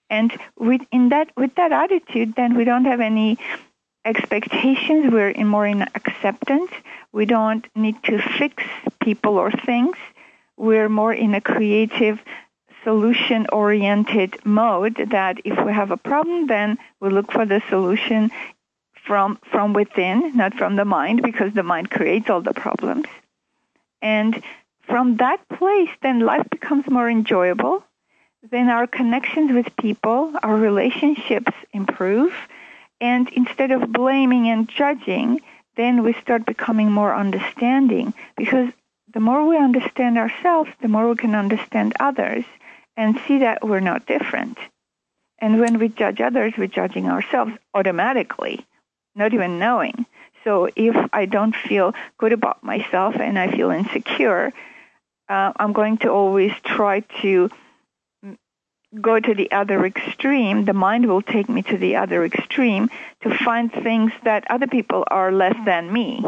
And 0.10 0.38
with 0.60 0.82
in 0.92 1.08
that 1.10 1.32
with 1.38 1.56
that 1.56 1.72
attitude, 1.72 2.36
then 2.36 2.58
we 2.58 2.66
don't 2.66 2.84
have 2.84 3.00
any 3.00 3.40
expectations. 4.04 5.10
We're 5.10 5.30
in 5.30 5.48
more 5.48 5.66
in 5.66 5.84
acceptance. 5.84 6.70
We 7.14 7.26
don't 7.26 7.66
need 7.76 8.04
to 8.04 8.22
fix 8.38 8.62
people 9.00 9.38
or 9.38 9.52
things. 9.52 9.96
We're 10.58 10.90
more 10.90 11.14
in 11.14 11.34
a 11.34 11.40
creative 11.40 12.20
solution 12.84 13.48
oriented 13.54 14.46
mode 14.46 14.98
that 15.12 15.40
if 15.46 15.66
we 15.66 15.72
have 15.72 15.92
a 15.92 15.98
problem, 15.98 16.48
then 16.48 16.78
we 17.00 17.10
look 17.10 17.32
for 17.32 17.46
the 17.46 17.62
solution 17.70 18.32
from, 19.06 19.40
from 19.52 19.74
within, 19.74 20.36
not 20.36 20.54
from 20.54 20.76
the 20.76 20.86
mind, 20.86 21.22
because 21.22 21.54
the 21.54 21.64
mind 21.64 21.90
creates 21.90 22.30
all 22.30 22.42
the 22.42 22.54
problems. 22.54 23.08
And 24.02 24.42
from 24.84 25.18
that 25.18 25.48
place, 25.50 25.90
then 26.02 26.20
life 26.20 26.48
becomes 26.50 26.90
more 26.90 27.10
enjoyable. 27.10 27.84
Then 28.50 28.70
our 28.70 28.88
connections 28.88 29.52
with 29.54 29.76
people, 29.78 30.34
our 30.42 30.56
relationships 30.56 31.54
improve. 31.72 32.34
And 33.00 33.30
instead 33.30 33.72
of 33.72 33.92
blaming 33.92 34.48
and 34.50 34.68
judging, 34.68 35.42
then 35.76 36.04
we 36.04 36.14
start 36.14 36.46
becoming 36.46 36.92
more 36.92 37.14
understanding 37.14 38.14
because 38.36 38.72
the 39.14 39.20
more 39.20 39.48
we 39.48 39.58
understand 39.58 40.18
ourselves, 40.18 40.70
the 40.82 40.88
more 40.88 41.10
we 41.10 41.16
can 41.16 41.36
understand 41.36 41.94
others 42.00 42.46
and 42.98 43.20
see 43.28 43.40
that 43.40 43.66
we're 43.66 43.80
not 43.80 44.06
different. 44.06 44.58
And 45.40 45.60
when 45.60 45.80
we 45.80 45.90
judge 45.90 46.22
others, 46.22 46.54
we're 46.58 46.68
judging 46.68 47.08
ourselves 47.08 47.54
automatically, 47.74 48.66
not 49.16 49.34
even 49.34 49.60
knowing. 49.60 50.06
So 50.44 50.70
if 50.76 50.96
I 51.14 51.26
don't 51.26 51.56
feel 51.56 51.94
good 52.18 52.34
about 52.34 52.64
myself 52.64 53.16
and 53.16 53.38
I 53.38 53.52
feel 53.52 53.70
insecure, 53.72 54.52
uh, 55.30 55.54
I'm 55.56 55.74
going 55.74 55.98
to 56.00 56.10
always 56.10 56.52
try 56.64 57.02
to 57.22 57.50
go 59.00 59.20
to 59.20 59.34
the 59.34 59.52
other 59.52 59.86
extreme. 59.86 60.66
The 60.66 60.74
mind 60.74 61.08
will 61.08 61.22
take 61.22 61.48
me 61.48 61.62
to 61.64 61.78
the 61.78 61.98
other 61.98 62.26
extreme 62.26 62.90
to 63.22 63.38
find 63.38 63.72
things 63.72 64.12
that 64.24 64.50
other 64.50 64.68
people 64.68 65.06
are 65.08 65.32
less 65.32 65.56
than 65.66 65.92
me. 65.92 66.24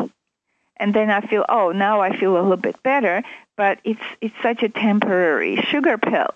And 0.77 0.93
then 0.93 1.09
I 1.09 1.21
feel, 1.21 1.45
oh, 1.49 1.71
now 1.71 2.01
I 2.01 2.17
feel 2.17 2.33
a 2.37 2.41
little 2.41 2.57
bit 2.57 2.81
better, 2.83 3.23
but 3.57 3.79
it's 3.83 4.01
it's 4.21 4.35
such 4.41 4.63
a 4.63 4.69
temporary 4.69 5.57
sugar 5.57 5.97
pill 5.97 6.29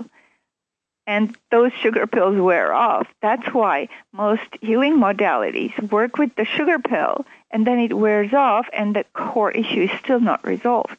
and 1.07 1.35
those 1.49 1.71
sugar 1.73 2.05
pills 2.05 2.37
wear 2.37 2.73
off. 2.73 3.07
That's 3.21 3.53
why 3.53 3.87
most 4.11 4.57
healing 4.61 4.97
modalities 4.97 5.91
work 5.91 6.17
with 6.17 6.35
the 6.35 6.45
sugar 6.45 6.77
pill 6.77 7.25
and 7.49 7.65
then 7.65 7.79
it 7.79 7.93
wears 7.93 8.33
off 8.33 8.67
and 8.73 8.95
the 8.95 9.05
core 9.13 9.51
issue 9.51 9.83
is 9.83 9.99
still 10.03 10.19
not 10.19 10.45
resolved. 10.45 10.97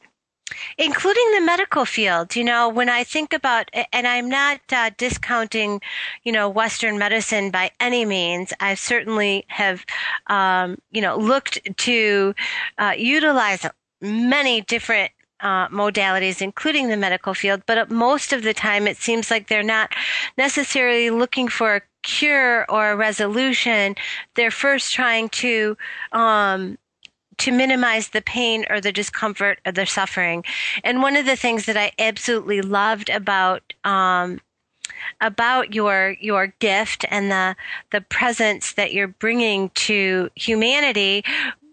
Including 0.78 1.32
the 1.34 1.42
medical 1.42 1.84
field, 1.84 2.34
you 2.34 2.42
know, 2.42 2.70
when 2.70 2.88
I 2.88 3.04
think 3.04 3.34
about, 3.34 3.70
and 3.92 4.06
I'm 4.06 4.30
not 4.30 4.60
uh, 4.72 4.90
discounting, 4.96 5.82
you 6.24 6.32
know, 6.32 6.48
Western 6.48 6.98
medicine 6.98 7.50
by 7.50 7.70
any 7.80 8.06
means. 8.06 8.52
I 8.58 8.74
certainly 8.74 9.44
have, 9.48 9.84
um, 10.28 10.78
you 10.90 11.02
know, 11.02 11.18
looked 11.18 11.60
to 11.76 12.34
uh, 12.78 12.94
utilize 12.96 13.66
many 14.00 14.62
different 14.62 15.12
uh, 15.40 15.68
modalities, 15.68 16.42
including 16.42 16.88
the 16.88 16.96
medical 16.96 17.34
field, 17.34 17.62
but 17.66 17.90
most 17.90 18.32
of 18.32 18.42
the 18.42 18.54
time 18.54 18.86
it 18.86 18.96
seems 18.96 19.30
like 19.30 19.48
they're 19.48 19.62
not 19.62 19.92
necessarily 20.36 21.10
looking 21.10 21.48
for 21.48 21.76
a 21.76 21.82
cure 22.02 22.64
or 22.70 22.92
a 22.92 22.96
resolution. 22.96 23.94
They're 24.34 24.50
first 24.50 24.92
trying 24.92 25.28
to 25.30 25.76
um, 26.12 26.78
to 27.38 27.52
minimize 27.52 28.08
the 28.08 28.22
pain 28.22 28.64
or 28.68 28.80
the 28.80 28.92
discomfort 28.92 29.60
or 29.64 29.72
the 29.72 29.86
suffering. 29.86 30.44
And 30.82 31.02
one 31.02 31.16
of 31.16 31.24
the 31.24 31.36
things 31.36 31.66
that 31.66 31.76
I 31.76 31.92
absolutely 31.98 32.60
loved 32.60 33.08
about 33.08 33.72
um, 33.84 34.40
about 35.20 35.74
your 35.74 36.16
your 36.20 36.48
gift 36.58 37.04
and 37.10 37.30
the 37.30 37.56
the 37.90 38.00
presence 38.00 38.72
that 38.74 38.92
you're 38.92 39.08
bringing 39.08 39.70
to 39.70 40.30
humanity 40.34 41.24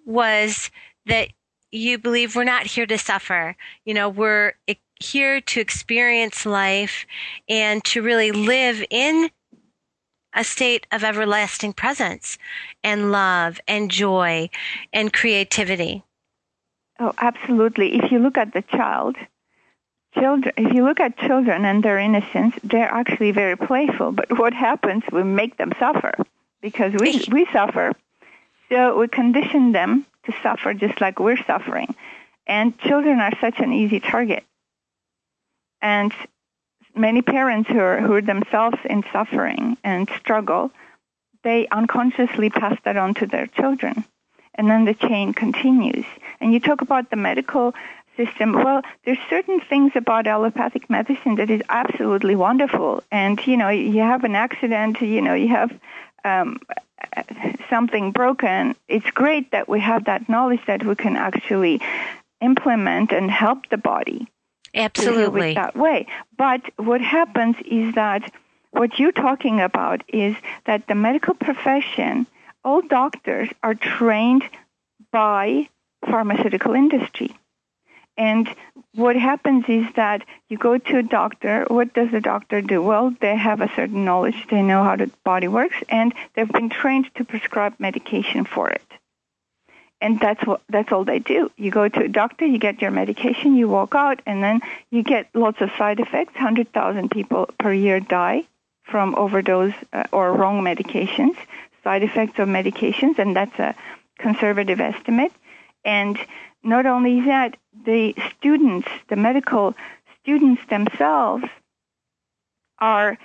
was 0.06 0.70
that 1.08 1.30
you 1.76 1.98
believe 1.98 2.36
we're 2.36 2.44
not 2.44 2.66
here 2.66 2.86
to 2.86 2.98
suffer. 2.98 3.56
You 3.84 3.94
know, 3.94 4.10
we're 4.10 4.54
here 5.00 5.42
to 5.42 5.60
experience 5.60 6.46
life 6.46 7.06
and 7.50 7.84
to 7.86 8.02
really 8.02 8.32
live 8.32 8.84
in 8.90 9.30
a 10.34 10.44
state 10.44 10.86
of 10.92 11.04
everlasting 11.04 11.74
presence 11.74 12.38
and 12.84 13.12
love 13.12 13.60
and 13.68 13.90
joy 13.92 14.50
and 14.92 15.12
creativity. 15.12 16.04
Oh, 17.00 17.14
absolutely. 17.18 17.98
If 17.98 18.12
you 18.12 18.20
look 18.20 18.38
at 18.38 18.54
the 18.54 18.62
child, 18.62 19.18
children, 20.14 20.54
if 20.58 20.74
you 20.74 20.86
look 20.86 21.00
at 21.00 21.18
children 21.18 21.66
and 21.66 21.84
their 21.84 22.00
innocence, 22.00 22.56
they're 22.64 22.92
actually 22.92 23.32
very 23.32 23.58
playful. 23.58 24.12
But 24.12 24.40
what 24.40 24.54
happens? 24.54 25.04
We 25.12 25.24
make 25.24 25.58
them 25.58 25.74
suffer 25.78 26.14
because 26.62 26.94
we 26.94 27.24
we 27.30 27.46
suffer. 27.52 27.92
So 28.70 28.98
we 28.98 29.08
condition 29.08 29.74
them 29.74 30.06
to 30.26 30.34
suffer 30.44 30.74
just 30.74 31.02
like 31.02 31.20
we're 31.20 31.44
suffering. 31.46 31.96
And 32.48 32.78
children 32.80 33.20
are 33.20 33.34
such 33.40 33.60
an 33.60 33.74
easy 33.74 34.00
target. 34.00 34.44
And 35.82 36.14
many 36.96 37.22
parents 37.22 37.70
who 37.70 37.80
are, 37.80 38.00
who 38.00 38.14
are 38.14 38.22
themselves 38.22 38.78
in 38.86 39.04
suffering 39.12 39.78
and 39.84 40.10
struggle, 40.20 40.72
they 41.44 41.68
unconsciously 41.68 42.50
pass 42.50 42.78
that 42.84 42.98
on 42.98 43.14
to 43.16 43.28
their 43.28 43.48
children. 43.48 44.04
And 44.56 44.70
then 44.70 44.86
the 44.86 44.94
chain 44.94 45.34
continues. 45.34 46.06
And 46.40 46.54
you 46.54 46.60
talk 46.60 46.82
about 46.82 47.10
the 47.10 47.18
medical 47.18 47.74
system. 48.16 48.54
Well, 48.54 48.82
there's 49.04 49.18
certain 49.30 49.60
things 49.60 49.92
about 49.96 50.28
allopathic 50.28 50.90
medicine 50.90 51.36
that 51.36 51.50
is 51.50 51.62
absolutely 51.70 52.36
wonderful. 52.36 53.04
And, 53.12 53.46
you 53.46 53.58
know, 53.58 53.70
you 53.70 54.00
have 54.00 54.24
an 54.24 54.36
accident, 54.36 55.02
you 55.02 55.22
know, 55.22 55.34
you 55.34 55.50
have 55.50 55.78
um, 56.24 56.60
something 57.70 58.12
broken, 58.12 58.76
it's 58.88 59.10
great 59.12 59.52
that 59.52 59.68
we 59.68 59.80
have 59.80 60.06
that 60.06 60.30
knowledge 60.30 60.62
that 60.68 60.86
we 60.86 60.96
can 60.96 61.16
actually 61.16 61.82
implement 62.42 63.12
and 63.12 63.30
help 63.32 63.70
the 63.70 63.78
body. 63.78 64.28
Absolutely. 64.74 65.54
that 65.54 65.76
way. 65.76 66.08
But 66.38 66.62
what 66.76 67.02
happens 67.02 67.56
is 67.66 67.96
that 67.96 68.32
what 68.72 69.00
you're 69.00 69.14
talking 69.14 69.62
about 69.62 70.04
is 70.10 70.36
that 70.66 70.88
the 70.88 70.96
medical 70.96 71.34
profession, 71.34 72.28
all 72.64 72.82
doctors 72.82 73.50
are 73.64 73.74
trained 73.74 74.44
by 75.12 75.70
pharmaceutical 76.06 76.74
industry. 76.74 77.34
And 78.18 78.48
what 78.94 79.16
happens 79.16 79.66
is 79.68 79.86
that 79.96 80.24
you 80.50 80.58
go 80.58 80.78
to 80.78 80.98
a 80.98 81.04
doctor. 81.04 81.66
What 81.68 81.94
does 81.94 82.12
the 82.12 82.22
doctor 82.22 82.62
do? 82.62 82.82
Well, 82.82 83.14
they 83.20 83.36
have 83.36 83.60
a 83.60 83.70
certain 83.76 84.06
knowledge. 84.06 84.48
They 84.50 84.62
know 84.62 84.84
how 84.84 84.96
the 84.96 85.12
body 85.24 85.50
works, 85.50 85.76
and 85.90 86.14
they've 86.34 86.48
been 86.48 86.70
trained 86.70 87.14
to 87.16 87.26
prescribe 87.26 87.76
medication 87.78 88.46
for 88.46 88.70
it. 88.70 88.82
And 90.02 90.20
that's 90.20 90.46
what 90.46 90.62
that's 90.70 90.92
all 90.92 91.04
they 91.04 91.20
do. 91.20 91.52
You 91.58 91.72
go 91.72 91.88
to 91.88 92.04
a 92.04 92.08
doctor, 92.08 92.46
you 92.46 92.58
get 92.58 92.82
your 92.82 92.92
medication, 92.92 93.56
you 93.56 93.68
walk 93.68 93.96
out, 93.96 94.22
and 94.26 94.44
then 94.44 94.62
you 94.92 95.04
get 95.04 95.28
lots 95.34 95.62
of 95.62 95.72
side 95.78 96.00
effects. 96.00 96.36
Hundred 96.36 96.72
thousand 96.72 97.12
people 97.12 97.50
per 97.58 97.74
year 97.74 98.00
die 98.00 98.44
from 98.84 99.16
overdose 99.16 99.74
uh, 99.94 100.04
or 100.12 100.34
wrong 100.34 100.62
medications, 100.62 101.36
side 101.84 102.04
effects 102.04 102.40
of 102.40 102.48
medications, 102.48 103.20
and 103.20 103.36
that's 103.36 103.58
a 103.58 103.76
conservative 104.20 104.80
estimate. 104.80 105.32
And 105.84 106.18
not 106.66 106.86
only 106.86 107.22
that, 107.22 107.58
the 107.86 108.16
students, 108.38 108.88
the 109.10 109.16
medical 109.16 109.76
students 110.22 110.62
themselves, 110.70 111.46
are 112.80 113.18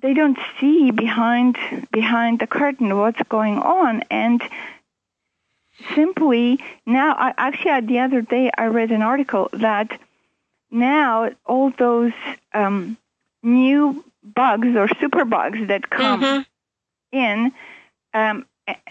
they 0.00 0.14
don't 0.14 0.38
see 0.58 0.90
behind 0.90 1.56
behind 1.92 2.40
the 2.40 2.46
curtain 2.46 2.96
what's 2.96 3.22
going 3.28 3.58
on 3.58 4.02
and 4.10 4.42
simply 5.94 6.58
now 6.84 7.14
I, 7.14 7.32
actually 7.38 7.86
the 7.86 8.00
other 8.00 8.22
day 8.22 8.50
i 8.58 8.66
read 8.66 8.90
an 8.90 9.02
article 9.02 9.48
that 9.52 10.00
now 10.72 11.30
all 11.46 11.70
those 11.78 12.12
um, 12.52 12.96
new 13.44 14.04
bugs 14.24 14.68
or 14.74 14.88
super 15.00 15.24
bugs 15.24 15.68
that 15.68 15.88
come 15.88 16.22
mm-hmm. 16.22 17.16
in 17.16 17.52
um, 18.14 18.46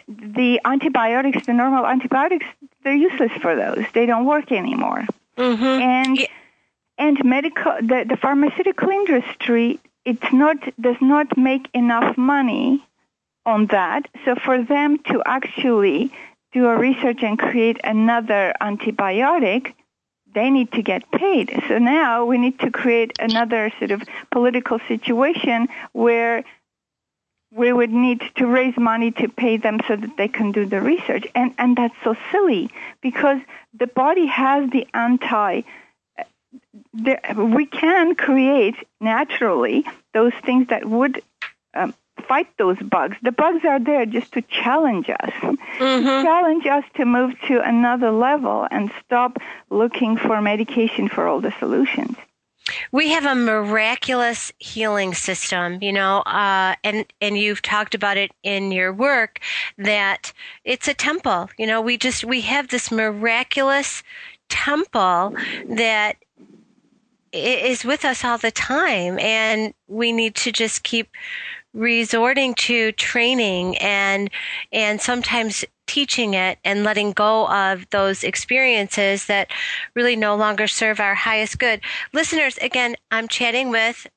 the 0.08 0.60
antibiotics, 0.66 1.46
the 1.46 1.54
normal 1.54 1.86
antibiotics, 1.86 2.46
they're 2.88 2.96
useless 3.10 3.34
for 3.42 3.54
those. 3.56 3.84
They 3.94 4.06
don't 4.06 4.26
work 4.26 4.50
anymore. 4.54 5.06
Mm-hmm. 5.38 5.64
And 5.98 6.18
Yeah. 6.18 6.28
and 6.98 7.18
medical, 7.26 7.74
the, 7.82 8.06
the 8.08 8.16
pharmaceutical 8.16 8.90
industry, 8.90 9.80
it's 10.06 10.32
not 10.32 10.58
does 10.80 10.96
not 11.02 11.38
make 11.38 11.66
enough 11.74 12.18
money 12.18 12.82
on 13.46 13.68
that. 13.68 14.08
So 14.24 14.36
for 14.36 14.64
them 14.64 15.00
to 15.12 15.22
actually 15.26 16.12
do 16.54 16.66
a 16.68 16.78
research 16.78 17.22
and 17.24 17.38
create 17.38 17.78
another 17.84 18.54
antibiotic, 18.62 19.74
they 20.34 20.50
need 20.50 20.72
to 20.78 20.82
get 20.82 21.02
paid. 21.12 21.48
So 21.68 21.78
now 21.78 22.26
we 22.26 22.38
need 22.38 22.58
to 22.60 22.72
create 22.72 23.12
another 23.20 23.72
sort 23.80 23.92
of 23.92 24.02
political 24.32 24.80
situation 24.88 25.68
where 25.92 26.46
we 27.52 27.72
would 27.72 27.92
need 27.92 28.22
to 28.36 28.46
raise 28.46 28.76
money 28.78 29.12
to 29.12 29.28
pay 29.30 29.58
them 29.58 29.80
so 29.88 29.96
that 29.96 30.18
they 30.18 30.28
can 30.28 30.52
do 30.52 30.66
the 30.66 30.82
research. 30.82 31.26
And 31.34 31.54
and 31.58 31.76
that's 31.78 31.96
so 32.04 32.16
silly 32.32 32.70
because 33.02 33.40
the 33.74 33.88
body 33.88 34.26
has 34.28 34.70
the 34.70 34.88
anti 34.94 35.62
the, 36.94 37.20
we 37.56 37.66
can 37.66 38.16
create 38.16 38.76
naturally 39.00 39.86
those 40.14 40.34
things 40.46 40.68
that 40.70 40.86
would 40.86 41.22
um, 41.74 41.94
fight 42.28 42.48
those 42.58 42.78
bugs. 42.80 43.16
The 43.22 43.32
bugs 43.32 43.64
are 43.66 43.80
there 43.80 44.06
just 44.06 44.34
to 44.34 44.42
challenge 44.42 45.10
us, 45.10 45.32
Mhm. 45.80 46.24
challenge 46.24 46.66
us 46.66 46.84
to 46.96 47.06
move 47.06 47.40
to 47.48 47.62
another 47.62 48.12
level 48.12 48.68
and 48.70 48.92
stop 49.06 49.38
looking 49.70 50.18
for 50.18 50.42
medication 50.42 51.08
for 51.08 51.28
all 51.28 51.40
the 51.40 51.54
solutions. 51.60 52.18
We 52.92 53.10
have 53.10 53.26
a 53.26 53.36
miraculous 53.36 54.52
healing 54.60 55.14
system, 55.14 55.80
you 55.82 55.92
know, 55.92 56.20
uh, 56.20 56.76
and 56.84 57.06
and 57.22 57.38
you've 57.38 57.62
talked 57.62 57.96
about 57.96 58.18
it 58.18 58.32
in 58.44 58.72
your 58.72 58.94
work 58.94 59.40
that 59.78 60.34
it's 60.64 60.88
a 60.88 60.94
temple. 60.94 61.50
You 61.58 61.68
know, 61.68 61.82
we 61.82 61.98
just 61.98 62.24
we 62.24 62.42
have 62.42 62.70
this 62.70 62.92
miraculous 62.92 64.04
temple 64.50 65.36
that 65.68 66.18
is 67.34 67.84
with 67.84 68.06
us 68.06 68.24
all 68.24 68.38
the 68.38 68.52
time, 68.52 69.20
and 69.20 69.74
we 69.88 70.12
need 70.12 70.36
to 70.36 70.52
just 70.52 70.84
keep 70.84 71.10
resorting 71.78 72.56
to 72.56 72.92
training 72.94 73.78
and 73.78 74.30
and 74.72 75.00
sometimes 75.00 75.64
teaching 75.86 76.34
it 76.34 76.58
and 76.66 76.84
letting 76.84 77.12
go 77.14 77.48
of 77.48 77.90
those 77.92 78.24
experiences 78.24 79.28
that 79.28 79.50
really 79.96 80.16
no 80.16 80.36
longer 80.36 80.68
serve 80.68 81.00
our 81.00 81.16
highest 81.16 81.60
good. 81.60 81.80
Listeners, 82.12 82.58
again, 82.58 82.96
I'm 83.12 83.28
chatting 83.28 83.70
with 83.70 84.08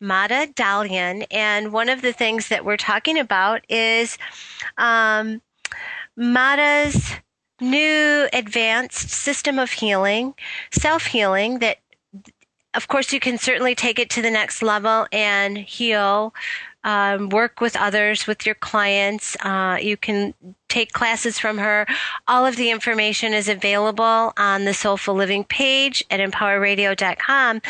Mada 0.00 0.46
Dalian, 0.46 1.26
and 1.30 1.72
one 1.72 1.88
of 1.88 2.02
the 2.02 2.12
things 2.12 2.48
that 2.48 2.64
we're 2.64 2.76
talking 2.78 3.18
about 3.18 3.62
is 3.68 4.16
um, 4.78 5.42
Mada's 6.16 7.12
new 7.60 8.28
advanced 8.32 9.10
system 9.10 9.58
of 9.58 9.72
healing, 9.72 10.34
self 10.70 11.06
healing 11.06 11.58
that 11.58 11.78
of 12.74 12.86
course, 12.86 13.12
you 13.12 13.18
can 13.18 13.38
certainly 13.38 13.74
take 13.74 13.98
it 13.98 14.10
to 14.10 14.22
the 14.22 14.30
next 14.30 14.62
level 14.62 15.06
and 15.10 15.58
heal, 15.58 16.34
um, 16.88 17.28
work 17.28 17.60
with 17.60 17.76
others, 17.76 18.26
with 18.26 18.46
your 18.46 18.54
clients. 18.54 19.36
Uh, 19.40 19.76
you 19.78 19.98
can 19.98 20.32
take 20.70 20.92
classes 20.92 21.38
from 21.38 21.58
her. 21.58 21.86
All 22.26 22.46
of 22.46 22.56
the 22.56 22.70
information 22.70 23.34
is 23.34 23.46
available 23.46 24.32
on 24.38 24.64
the 24.64 24.72
Soulful 24.72 25.14
Living 25.14 25.44
page 25.44 26.02
at 26.10 26.18
empowerradio.com. 26.18 27.60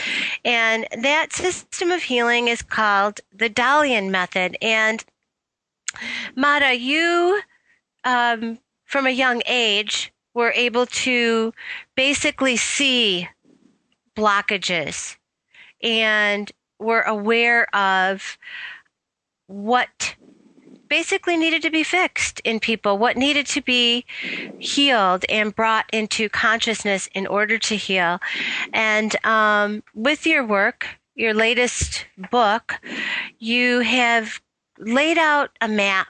And 0.45 0.87
that 1.03 1.33
system 1.33 1.91
of 1.91 2.05
healing 2.05 2.47
is 2.47 2.63
called 2.63 3.21
the 3.35 3.51
Dalian 3.51 4.11
Method. 4.11 4.57
And 4.63 5.05
Mada, 6.37 6.77
you, 6.77 7.41
um, 8.05 8.61
from 8.85 9.09
a 9.09 9.11
young 9.11 9.43
age, 9.47 10.13
were 10.33 10.53
able 10.55 10.87
to 10.87 11.53
basically 11.97 12.57
see 12.57 13.29
blockages 14.17 15.17
and 15.83 16.53
were 16.79 17.03
aware 17.03 17.75
of 17.75 18.39
what 19.49 20.15
basically 20.89 21.37
needed 21.37 21.63
to 21.63 21.71
be 21.71 21.83
fixed 21.83 22.41
in 22.45 22.61
people, 22.61 22.97
what 22.97 23.17
needed 23.17 23.47
to 23.47 23.61
be 23.61 24.05
healed 24.59 25.25
and 25.29 25.55
brought 25.55 25.85
into 25.93 26.29
consciousness 26.29 27.09
in 27.15 27.27
order 27.27 27.59
to 27.59 27.77
heal. 27.77 28.21
And 28.73 29.15
um, 29.25 29.83
with 29.95 30.27
your 30.27 30.47
work, 30.47 30.87
your 31.15 31.35
latest 31.35 32.07
book, 32.31 32.75
you 33.39 33.81
have 33.81 34.41
laid 34.79 35.19
out 35.19 35.51
a 35.61 35.69
map 35.69 36.09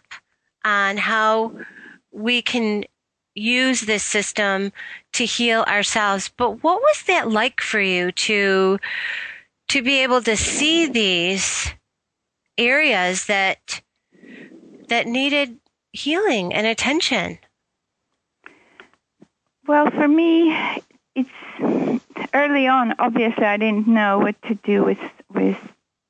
on 0.65 0.97
how 0.97 1.53
we 2.13 2.43
can 2.43 2.85
use 3.35 3.83
this 3.83 4.05
system 4.05 4.73
to 5.13 5.25
heal 5.25 5.63
ourselves. 5.63 6.31
But 6.37 6.63
what 6.63 6.81
was 6.81 7.05
that 7.07 7.31
like 7.31 7.61
for 7.61 7.81
you 7.81 8.13
to 8.13 8.79
to 9.69 9.83
be 9.83 10.03
able 10.03 10.23
to 10.23 10.37
see 10.37 10.87
these 10.87 11.73
areas 12.59 13.27
that 13.27 13.81
that 14.89 15.07
needed 15.07 15.59
healing 15.93 16.53
and 16.53 16.67
attention? 16.67 17.39
Well, 19.67 19.91
for 19.91 20.09
me, 20.09 20.57
it's 21.15 21.29
early 22.35 22.67
on. 22.67 22.95
Obviously, 22.99 23.45
I 23.45 23.57
didn't 23.57 23.87
know 23.87 24.19
what 24.19 24.41
to 24.43 24.55
do 24.57 24.85
with 24.85 24.99
with 25.33 25.57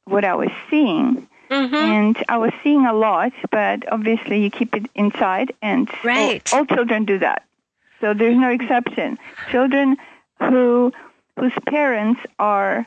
what 0.05 0.25
I 0.25 0.35
was 0.35 0.51
seeing, 0.71 1.27
Mm-hmm. 1.51 1.75
and 1.75 2.25
I 2.29 2.37
was 2.37 2.53
seeing 2.63 2.85
a 2.87 2.93
lot. 2.93 3.33
But 3.51 3.91
obviously, 3.91 4.43
you 4.43 4.51
keep 4.51 4.75
it 4.77 4.87
inside, 4.95 5.55
and 5.63 5.89
all- 5.91 5.97
Right. 6.05 6.53
all, 6.55 6.67
children 6.67 7.05
do 7.05 7.19
that. 7.19 7.43
So 8.01 8.15
there's 8.15 8.37
no 8.39 8.51
exception. 8.51 9.19
Children 9.51 9.97
who 10.41 10.93
whose 11.39 11.53
parents 11.67 12.21
are 12.39 12.87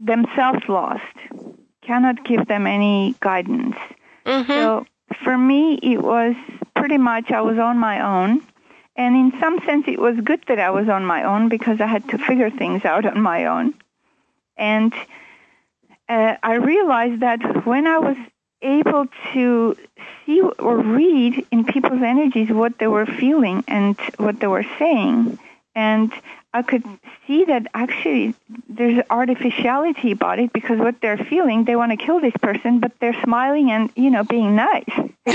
themselves 0.00 0.68
lost 0.68 1.02
cannot 1.82 2.24
give 2.24 2.46
them 2.46 2.66
any 2.66 3.14
guidance. 3.20 3.76
Mm-hmm. 4.26 4.50
So 4.50 4.86
for 5.24 5.36
me, 5.36 5.78
it 5.82 6.02
was 6.02 6.34
pretty 6.76 6.98
much 6.98 7.30
I 7.30 7.40
was 7.40 7.58
on 7.58 7.78
my 7.78 8.00
own. 8.00 8.42
And 8.96 9.16
in 9.16 9.40
some 9.40 9.60
sense, 9.64 9.86
it 9.86 9.98
was 9.98 10.16
good 10.20 10.42
that 10.48 10.58
I 10.58 10.70
was 10.70 10.88
on 10.88 11.04
my 11.04 11.22
own 11.22 11.48
because 11.48 11.80
I 11.80 11.86
had 11.86 12.08
to 12.10 12.18
figure 12.18 12.50
things 12.50 12.84
out 12.84 13.06
on 13.06 13.20
my 13.20 13.46
own. 13.46 13.74
And 14.56 14.92
uh, 16.08 16.36
I 16.42 16.54
realized 16.54 17.20
that 17.20 17.64
when 17.64 17.86
I 17.86 17.98
was 17.98 18.16
able 18.60 19.06
to 19.32 19.76
see 20.26 20.40
or 20.40 20.78
read 20.78 21.46
in 21.52 21.64
people's 21.64 22.02
energies 22.02 22.50
what 22.50 22.78
they 22.78 22.88
were 22.88 23.06
feeling 23.06 23.62
and 23.68 23.96
what 24.16 24.40
they 24.40 24.48
were 24.48 24.66
saying, 24.78 25.38
and 25.76 26.12
I 26.54 26.62
could 26.62 26.82
see 27.26 27.44
that 27.44 27.66
actually 27.74 28.34
there's 28.68 29.02
artificiality 29.10 30.12
about 30.12 30.38
it 30.38 30.52
because 30.52 30.78
what 30.78 31.00
they're 31.02 31.18
feeling, 31.18 31.64
they 31.64 31.76
want 31.76 31.92
to 31.92 31.96
kill 31.96 32.20
this 32.20 32.36
person, 32.40 32.80
but 32.80 32.92
they're 33.00 33.20
smiling 33.22 33.70
and 33.70 33.90
you 33.96 34.10
know 34.10 34.24
being 34.24 34.56
nice. 34.56 34.88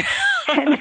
and, 0.47 0.79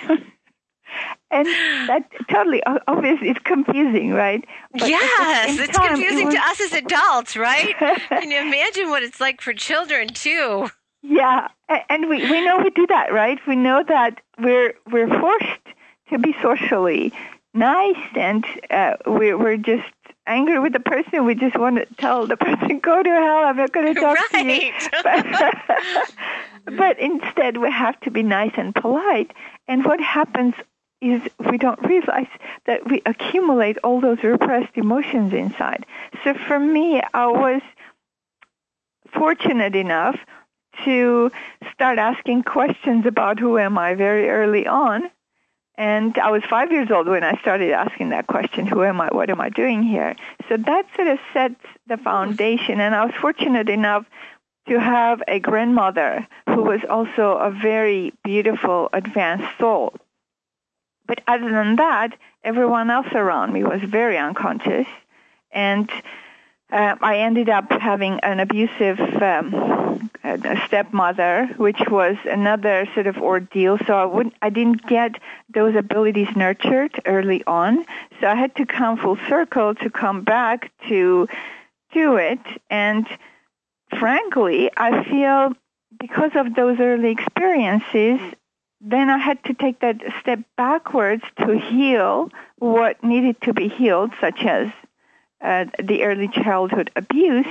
and 1.31 1.47
that 1.88 2.05
totally, 2.29 2.62
obviously, 2.87 3.29
it's 3.29 3.40
confusing, 3.40 4.12
right? 4.12 4.45
But 4.73 4.88
yes, 4.88 5.59
it's 5.59 5.77
time, 5.77 5.87
it 5.87 5.88
confusing 5.97 6.27
was- 6.27 6.35
to 6.35 6.40
us 6.40 6.61
as 6.61 6.73
adults, 6.73 7.37
right? 7.37 7.75
Can 8.09 8.31
you 8.31 8.40
imagine 8.40 8.88
what 8.90 9.03
it's 9.03 9.21
like 9.21 9.40
for 9.40 9.53
children 9.53 10.09
too? 10.09 10.68
Yeah, 11.03 11.49
and 11.90 12.09
we, 12.09 12.23
we 12.31 12.45
know 12.45 12.59
we 12.59 12.71
do 12.71 12.87
that, 12.87 13.12
right? 13.12 13.38
We 13.47 13.57
know 13.57 13.83
that 13.88 14.21
we're 14.38 14.75
we're 14.90 15.09
forced 15.09 15.66
to 16.11 16.18
be 16.18 16.35
socially 16.40 17.12
nice, 17.55 17.97
and 18.14 18.45
uh, 18.71 18.95
we're 19.07 19.37
we're 19.37 19.57
just 19.57 19.88
angry 20.26 20.58
with 20.58 20.72
the 20.72 20.80
person. 20.80 21.24
We 21.24 21.35
just 21.35 21.58
want 21.58 21.76
to 21.76 21.94
tell 21.96 22.26
the 22.26 22.37
person, 22.48 22.78
"Go 22.78 23.02
to 23.02 23.11
hell! 23.11 23.44
I'm 23.44 23.56
not 23.56 23.72
going 23.72 23.94
to 23.94 24.00
talk 24.00 24.18
to 24.30 24.44
you." 24.44 24.72
But, 26.64 26.76
but 26.76 26.98
instead, 27.00 27.56
we 27.56 27.70
have 27.72 27.98
to 28.00 28.11
be 28.11 28.22
nice 28.22 28.52
and 28.56 28.74
polite. 28.74 29.32
And 29.66 29.85
what 29.85 30.00
happens 30.00 30.54
is 31.00 31.20
we 31.50 31.58
don't 31.58 31.82
realize 31.82 32.28
that 32.66 32.88
we 32.88 33.02
accumulate 33.04 33.78
all 33.82 34.00
those 34.00 34.22
repressed 34.22 34.76
emotions 34.76 35.32
inside. 35.32 35.85
So 36.22 36.35
for 36.46 36.61
me, 36.61 37.02
I 37.12 37.26
was 37.26 37.62
fortunate 39.12 39.74
enough 39.74 40.16
to 40.85 41.30
start 41.72 41.98
asking 41.98 42.44
questions 42.44 43.04
about 43.06 43.38
who 43.38 43.58
am 43.58 43.76
I 43.76 43.94
very 43.94 44.30
early 44.30 44.66
on. 44.66 45.11
And 45.76 46.18
I 46.18 46.30
was 46.30 46.42
five 46.48 46.70
years 46.70 46.90
old 46.90 47.06
when 47.08 47.24
I 47.24 47.38
started 47.40 47.72
asking 47.72 48.11
that 48.11 48.26
question, 48.26 48.66
who 48.66 48.85
am 48.85 49.00
I? 49.00 49.08
What 49.08 49.30
am 49.30 49.40
I 49.40 49.48
doing 49.48 49.82
here? 49.82 50.14
So 50.48 50.56
that 50.56 50.87
sort 50.94 51.08
of 51.08 51.18
sets 51.32 51.64
the 51.87 51.96
foundation. 51.96 52.80
And 52.80 52.94
I 52.94 53.06
was 53.06 53.14
fortunate 53.20 53.68
enough 53.68 54.04
to 54.68 54.78
have 54.78 55.22
a 55.26 55.40
grandmother 55.40 56.26
who 56.46 56.62
was 56.62 56.80
also 56.88 57.32
a 57.32 57.50
very 57.50 58.12
beautiful, 58.22 58.90
advanced 58.92 59.58
soul. 59.58 59.94
But 61.06 61.22
other 61.26 61.50
than 61.50 61.76
that, 61.76 62.16
everyone 62.44 62.90
else 62.90 63.08
around 63.12 63.52
me 63.52 63.64
was 63.64 63.80
very 63.82 64.18
unconscious. 64.18 64.87
And 65.50 65.90
uh, 66.72 66.96
I 67.02 67.18
ended 67.18 67.50
up 67.50 67.70
having 67.70 68.18
an 68.20 68.40
abusive 68.40 68.98
um, 69.22 70.11
stepmother, 70.66 71.46
which 71.58 71.80
was 71.88 72.16
another 72.24 72.88
sort 72.94 73.06
of 73.06 73.18
ordeal. 73.18 73.78
So 73.87 73.94
I 73.94 74.06
wouldn't, 74.06 74.35
I 74.40 74.48
didn't 74.48 74.87
get 74.87 75.20
those 75.52 75.76
abilities 75.76 76.28
nurtured 76.35 76.98
early 77.04 77.44
on. 77.46 77.85
So 78.20 78.26
I 78.26 78.35
had 78.35 78.56
to 78.56 78.64
come 78.64 78.96
full 78.96 79.18
circle 79.28 79.74
to 79.76 79.90
come 79.90 80.22
back 80.22 80.72
to 80.88 81.28
do 81.92 82.16
it. 82.16 82.40
And 82.70 83.06
frankly, 83.98 84.70
I 84.74 85.04
feel 85.04 85.52
because 86.00 86.30
of 86.35 86.54
those 86.54 86.80
early 86.80 87.11
experiences, 87.11 88.18
then 88.80 89.11
I 89.11 89.18
had 89.18 89.44
to 89.44 89.54
take 89.54 89.80
that 89.80 90.00
step 90.20 90.40
backwards 90.56 91.22
to 91.38 91.58
heal 91.58 92.30
what 92.58 93.04
needed 93.04 93.40
to 93.42 93.52
be 93.52 93.68
healed, 93.68 94.12
such 94.20 94.42
as 94.44 94.68
uh, 95.42 95.66
the 95.83 96.05
early 96.05 96.28
childhood 96.28 96.90
abuse, 96.96 97.46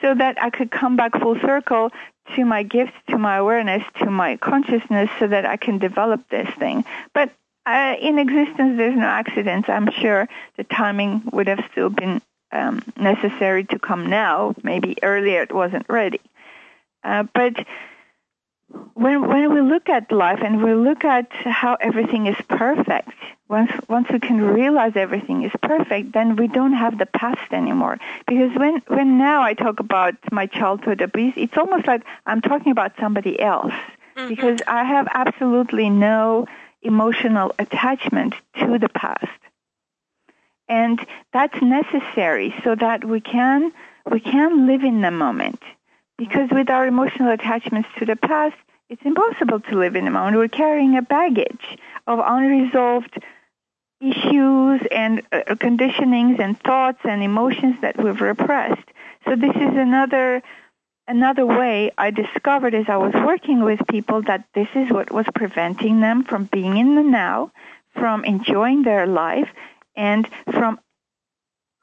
so 0.00 0.14
that 0.14 0.42
I 0.42 0.50
could 0.50 0.70
come 0.70 0.96
back 0.96 1.12
full 1.20 1.38
circle 1.40 1.90
to 2.36 2.44
my 2.44 2.62
gifts, 2.62 2.92
to 3.08 3.18
my 3.18 3.36
awareness, 3.36 3.82
to 3.98 4.10
my 4.10 4.36
consciousness, 4.36 5.10
so 5.18 5.26
that 5.26 5.44
I 5.44 5.56
can 5.56 5.78
develop 5.78 6.28
this 6.28 6.48
thing. 6.58 6.84
But 7.12 7.30
uh, 7.66 7.96
in 8.00 8.18
existence, 8.18 8.76
there's 8.76 8.96
no 8.96 9.06
accidents. 9.06 9.68
I'm 9.68 9.90
sure 9.90 10.28
the 10.56 10.64
timing 10.64 11.22
would 11.32 11.46
have 11.48 11.64
still 11.72 11.90
been 11.90 12.22
um, 12.52 12.82
necessary 12.96 13.64
to 13.64 13.78
come 13.78 14.08
now. 14.08 14.54
Maybe 14.62 14.96
earlier 15.02 15.42
it 15.42 15.52
wasn't 15.52 15.86
ready. 15.88 16.20
Uh, 17.04 17.24
but 17.34 17.54
when 18.94 19.26
when 19.28 19.54
we 19.54 19.60
look 19.60 19.88
at 19.88 20.12
life 20.12 20.40
and 20.42 20.62
we 20.62 20.74
look 20.74 21.04
at 21.04 21.30
how 21.32 21.76
everything 21.80 22.26
is 22.26 22.36
perfect, 22.48 23.10
once 23.48 23.72
once 23.88 24.08
we 24.10 24.20
can 24.20 24.40
realize 24.40 24.92
everything 24.94 25.42
is 25.42 25.52
perfect, 25.62 26.12
then 26.12 26.36
we 26.36 26.46
don't 26.46 26.74
have 26.74 26.98
the 26.98 27.06
past 27.06 27.52
anymore. 27.52 27.98
Because 28.26 28.56
when 28.56 28.82
when 28.86 29.18
now 29.18 29.42
I 29.42 29.54
talk 29.54 29.80
about 29.80 30.14
my 30.30 30.46
childhood 30.46 31.00
abuse, 31.00 31.34
it's 31.36 31.56
almost 31.56 31.86
like 31.86 32.02
I'm 32.26 32.40
talking 32.40 32.72
about 32.72 32.92
somebody 33.00 33.40
else. 33.40 33.72
Mm-hmm. 34.16 34.28
Because 34.28 34.60
I 34.66 34.84
have 34.84 35.08
absolutely 35.14 35.90
no 35.90 36.46
emotional 36.82 37.54
attachment 37.58 38.34
to 38.60 38.78
the 38.78 38.88
past. 38.88 39.26
And 40.68 41.04
that's 41.32 41.60
necessary 41.60 42.54
so 42.62 42.76
that 42.76 43.04
we 43.04 43.20
can 43.20 43.72
we 44.10 44.20
can 44.20 44.66
live 44.66 44.84
in 44.84 45.00
the 45.00 45.10
moment 45.10 45.60
because 46.20 46.50
with 46.50 46.68
our 46.68 46.86
emotional 46.86 47.32
attachments 47.32 47.88
to 47.98 48.04
the 48.04 48.14
past, 48.14 48.54
it's 48.90 49.00
impossible 49.06 49.58
to 49.60 49.78
live 49.78 49.96
in 49.96 50.04
the 50.04 50.10
moment. 50.10 50.36
We're 50.36 50.48
carrying 50.48 50.98
a 50.98 51.02
baggage 51.02 51.78
of 52.06 52.18
unresolved 52.22 53.24
issues 54.02 54.82
and 54.90 55.22
uh, 55.32 55.54
conditionings 55.54 56.38
and 56.38 56.60
thoughts 56.60 56.98
and 57.04 57.22
emotions 57.22 57.76
that 57.80 57.96
we've 57.96 58.20
repressed. 58.20 58.86
So 59.24 59.34
this 59.34 59.56
is 59.56 59.74
another 59.86 60.42
another 61.08 61.46
way 61.46 61.90
I 61.96 62.10
discovered 62.10 62.74
as 62.74 62.84
I 62.88 62.98
was 62.98 63.14
working 63.14 63.64
with 63.64 63.80
people 63.88 64.20
that 64.22 64.44
this 64.54 64.68
is 64.74 64.90
what 64.90 65.10
was 65.10 65.26
preventing 65.34 66.00
them 66.00 66.22
from 66.22 66.44
being 66.44 66.76
in 66.76 66.96
the 66.96 67.02
now, 67.02 67.50
from 67.94 68.26
enjoying 68.26 68.82
their 68.82 69.06
life, 69.06 69.48
and 69.96 70.28
from 70.52 70.80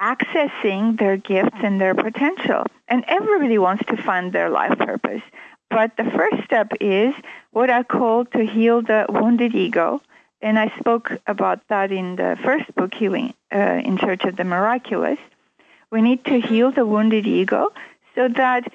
accessing 0.01 0.97
their 0.97 1.17
gifts 1.17 1.57
and 1.63 1.79
their 1.79 1.95
potential. 1.95 2.65
And 2.87 3.03
everybody 3.07 3.57
wants 3.57 3.85
to 3.87 3.97
find 3.97 4.31
their 4.31 4.49
life 4.49 4.77
purpose. 4.77 5.21
But 5.69 5.97
the 5.97 6.05
first 6.05 6.43
step 6.45 6.71
is 6.79 7.13
what 7.51 7.69
I 7.69 7.83
call 7.83 8.25
to 8.25 8.45
heal 8.45 8.81
the 8.81 9.05
wounded 9.09 9.55
ego. 9.55 10.01
And 10.41 10.57
I 10.57 10.71
spoke 10.79 11.11
about 11.25 11.67
that 11.67 11.91
in 11.91 12.15
the 12.15 12.37
first 12.43 12.73
book, 12.75 12.93
Healing 12.93 13.33
uh, 13.53 13.81
in 13.83 13.97
Search 13.97 14.23
of 14.23 14.35
the 14.35 14.43
Miraculous. 14.43 15.19
We 15.91 16.01
need 16.01 16.23
to 16.25 16.39
heal 16.39 16.71
the 16.71 16.85
wounded 16.85 17.25
ego 17.25 17.73
so 18.15 18.27
that 18.29 18.71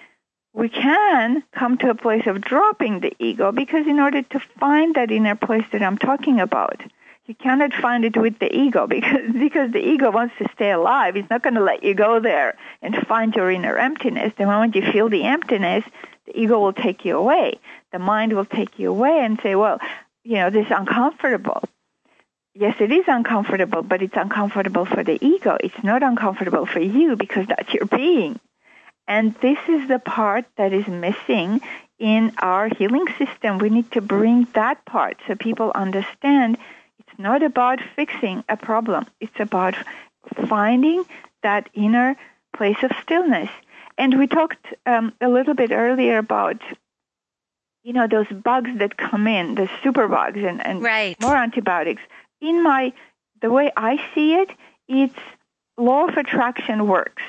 we 0.55 0.69
can 0.69 1.43
come 1.53 1.79
to 1.79 1.91
a 1.91 1.95
place 1.95 2.27
of 2.27 2.41
dropping 2.41 3.01
the 3.01 3.15
ego 3.19 3.53
because 3.53 3.87
in 3.87 4.01
order 4.01 4.23
to 4.23 4.41
find 4.59 4.95
that 4.95 5.11
inner 5.11 5.37
place 5.37 5.65
that 5.73 5.83
I'm 5.83 5.99
talking 5.99 6.41
about, 6.41 6.83
you 7.27 7.35
cannot 7.35 7.73
find 7.73 8.05
it 8.05 8.17
with 8.17 8.39
the 8.39 8.55
ego 8.55 8.87
because 8.97 9.33
because 9.33 9.73
the 9.73 9.79
ego 9.79 10.11
wants 10.11 10.35
to 10.39 10.49
stay 10.55 10.71
alive. 10.71 11.17
It's 11.17 11.31
not 11.31 11.43
going 11.43 11.55
to 11.55 11.63
let 11.63 11.83
you 11.83 11.95
go 11.95 12.21
there 12.21 12.57
and 12.81 12.95
find 13.07 13.35
your 13.35 13.51
inner 13.51 13.77
emptiness. 13.77 14.33
The 14.37 14.47
moment 14.47 14.75
you 14.75 14.83
feel 14.83 15.09
the 15.09 15.25
emptiness, 15.25 15.85
the 16.27 16.39
ego 16.39 16.59
will 16.61 16.73
take 16.73 17.05
you 17.05 17.17
away. 17.17 17.59
The 17.93 17.99
mind 17.99 18.33
will 18.33 18.45
take 18.45 18.79
you 18.79 18.91
away 18.91 19.25
and 19.25 19.39
say, 19.43 19.55
"Well, 19.55 19.79
you 20.25 20.37
know, 20.37 20.51
this 20.51 20.67
is 20.67 20.73
uncomfortable." 20.73 21.63
Yes, 22.55 22.77
it 22.81 22.93
is 22.93 23.05
uncomfortable, 23.09 23.83
but 23.83 24.03
it's 24.03 24.17
uncomfortable 24.17 24.85
for 24.85 25.03
the 25.03 25.19
ego. 25.25 25.57
It's 25.59 25.83
not 25.83 26.03
uncomfortable 26.03 26.67
for 26.67 26.81
you 26.81 27.17
because 27.17 27.47
that's 27.47 27.73
your 27.73 27.87
being. 27.87 28.39
And 29.09 29.35
this 29.37 29.59
is 29.69 29.89
the 29.89 29.99
part 29.99 30.45
that 30.57 30.75
is 30.75 30.87
missing 30.87 31.63
in 31.99 32.33
our 32.39 32.69
healing 32.69 33.07
system. 33.17 33.57
We 33.57 33.71
need 33.71 33.91
to 33.93 34.03
bring 34.03 34.47
that 34.53 34.85
part 34.85 35.17
so 35.27 35.35
people 35.35 35.73
understand 35.75 36.59
it's 37.13 37.21
not 37.21 37.43
about 37.43 37.81
fixing 37.95 38.45
a 38.49 38.57
problem. 38.57 39.07
It's 39.21 39.39
about 39.39 39.75
finding 40.49 41.05
that 41.43 41.69
inner 41.75 42.17
place 42.57 42.77
of 42.83 42.91
stillness. 43.03 43.51
And 43.99 44.19
we 44.19 44.27
talked 44.27 44.67
um, 44.87 45.13
a 45.21 45.29
little 45.29 45.55
bit 45.55 45.73
earlier 45.73 46.19
about, 46.19 46.63
you 47.83 47.93
know, 47.93 48.07
those 48.07 48.29
bugs 48.29 48.71
that 48.79 48.97
come 48.97 49.27
in, 49.27 49.57
the 49.57 49.69
super 49.83 50.09
bugs 50.09 50.41
and, 50.43 50.65
and 50.65 50.83
right. 50.83 51.21
more 51.21 51.37
antibiotics. 51.37 52.03
In 52.41 52.63
my, 52.63 52.93
the 53.41 53.51
way 53.51 53.71
I 53.77 54.03
see 54.15 54.35
it, 54.35 54.51
it's 54.89 55.19
law 55.77 56.07
of 56.07 56.17
attraction 56.17 56.87
works. 56.87 57.23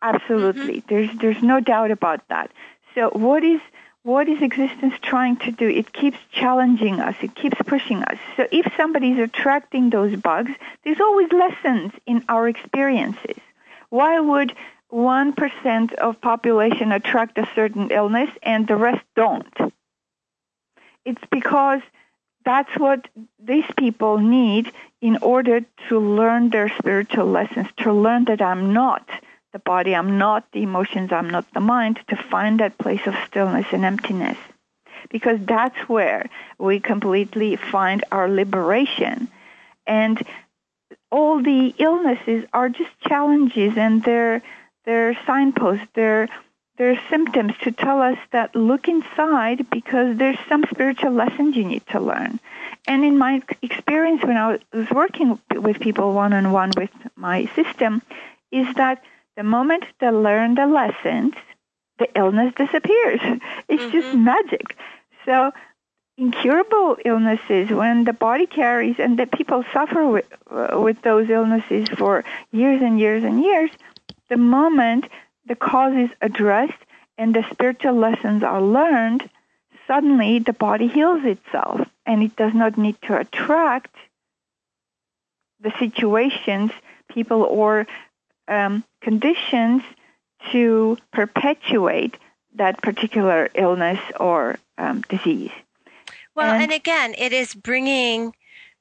Absolutely. 0.00 0.80
Mm-hmm. 0.80 0.88
There's, 0.88 1.18
there's 1.18 1.42
no 1.42 1.60
doubt 1.60 1.92
about 1.92 2.26
that. 2.28 2.50
So 2.94 3.10
what 3.10 3.44
is 3.44 3.60
what 4.04 4.28
is 4.28 4.42
existence 4.42 4.94
trying 5.00 5.36
to 5.36 5.52
do? 5.52 5.68
It 5.68 5.92
keeps 5.92 6.18
challenging 6.32 7.00
us. 7.00 7.14
It 7.22 7.34
keeps 7.34 7.56
pushing 7.66 8.02
us. 8.02 8.18
So 8.36 8.46
if 8.50 8.72
somebody 8.76 9.12
is 9.12 9.18
attracting 9.18 9.90
those 9.90 10.16
bugs, 10.16 10.50
there's 10.84 11.00
always 11.00 11.30
lessons 11.32 11.92
in 12.06 12.24
our 12.28 12.48
experiences. 12.48 13.36
Why 13.90 14.18
would 14.18 14.54
1% 14.92 15.94
of 15.94 16.20
population 16.20 16.90
attract 16.92 17.38
a 17.38 17.48
certain 17.54 17.90
illness 17.90 18.30
and 18.42 18.66
the 18.66 18.76
rest 18.76 19.04
don't? 19.14 19.54
It's 21.04 21.22
because 21.30 21.80
that's 22.44 22.76
what 22.76 23.08
these 23.38 23.70
people 23.76 24.18
need 24.18 24.72
in 25.00 25.18
order 25.18 25.60
to 25.88 25.98
learn 25.98 26.50
their 26.50 26.68
spiritual 26.70 27.26
lessons, 27.26 27.68
to 27.78 27.92
learn 27.92 28.24
that 28.24 28.42
I'm 28.42 28.72
not 28.72 29.08
the 29.52 29.58
body, 29.58 29.94
I'm 29.94 30.18
not 30.18 30.50
the 30.52 30.62
emotions, 30.62 31.12
I'm 31.12 31.30
not 31.30 31.46
the 31.52 31.60
mind, 31.60 32.00
to 32.08 32.16
find 32.16 32.60
that 32.60 32.78
place 32.78 33.06
of 33.06 33.14
stillness 33.26 33.66
and 33.72 33.84
emptiness. 33.84 34.38
Because 35.10 35.38
that's 35.44 35.88
where 35.88 36.28
we 36.58 36.80
completely 36.80 37.56
find 37.56 38.04
our 38.10 38.28
liberation. 38.28 39.28
And 39.86 40.22
all 41.10 41.42
the 41.42 41.74
illnesses 41.78 42.44
are 42.52 42.68
just 42.68 42.98
challenges 43.00 43.76
and 43.76 44.02
they're, 44.02 44.42
they're 44.84 45.18
signposts, 45.26 45.86
they're, 45.94 46.28
they're 46.78 47.00
symptoms 47.10 47.52
to 47.62 47.72
tell 47.72 48.00
us 48.00 48.16
that 48.30 48.56
look 48.56 48.88
inside 48.88 49.68
because 49.70 50.16
there's 50.16 50.38
some 50.48 50.64
spiritual 50.70 51.12
lessons 51.12 51.56
you 51.56 51.64
need 51.64 51.86
to 51.88 52.00
learn. 52.00 52.40
And 52.86 53.04
in 53.04 53.18
my 53.18 53.42
experience 53.60 54.22
when 54.22 54.36
I 54.36 54.58
was 54.72 54.90
working 54.90 55.38
with 55.50 55.78
people 55.80 56.14
one 56.14 56.32
on 56.32 56.52
one 56.52 56.70
with 56.76 56.90
my 57.14 57.46
system, 57.54 58.00
is 58.50 58.72
that 58.74 59.02
the 59.36 59.42
moment 59.42 59.84
they 60.00 60.10
learn 60.10 60.54
the 60.54 60.66
lessons, 60.66 61.34
the 61.98 62.08
illness 62.16 62.54
disappears. 62.54 63.20
It's 63.68 63.82
mm-hmm. 63.82 63.92
just 63.92 64.14
magic. 64.16 64.76
So 65.24 65.52
incurable 66.18 66.96
illnesses 67.04 67.70
when 67.70 68.04
the 68.04 68.12
body 68.12 68.46
carries 68.46 68.96
and 68.98 69.18
the 69.18 69.26
people 69.26 69.64
suffer 69.72 70.06
with, 70.06 70.26
uh, 70.50 70.78
with 70.80 71.00
those 71.02 71.30
illnesses 71.30 71.88
for 71.96 72.24
years 72.50 72.82
and 72.82 72.98
years 72.98 73.24
and 73.24 73.42
years, 73.42 73.70
the 74.28 74.36
moment 74.36 75.06
the 75.46 75.56
cause 75.56 75.94
is 75.94 76.10
addressed 76.20 76.82
and 77.18 77.34
the 77.34 77.44
spiritual 77.50 77.94
lessons 77.94 78.42
are 78.42 78.62
learned, 78.62 79.28
suddenly 79.86 80.38
the 80.38 80.52
body 80.52 80.88
heals 80.88 81.24
itself 81.24 81.80
and 82.06 82.22
it 82.22 82.36
does 82.36 82.54
not 82.54 82.76
need 82.76 82.96
to 83.02 83.18
attract 83.18 83.94
the 85.60 85.72
situations, 85.78 86.70
people, 87.08 87.42
or 87.42 87.86
um, 88.52 88.84
conditions 89.00 89.82
to 90.50 90.98
perpetuate 91.12 92.18
that 92.54 92.82
particular 92.82 93.48
illness 93.54 93.98
or 94.18 94.58
um, 94.78 95.02
disease. 95.02 95.50
Well, 96.34 96.52
and, 96.52 96.64
and 96.64 96.72
again, 96.72 97.14
it 97.18 97.32
is 97.32 97.54
bringing 97.54 98.34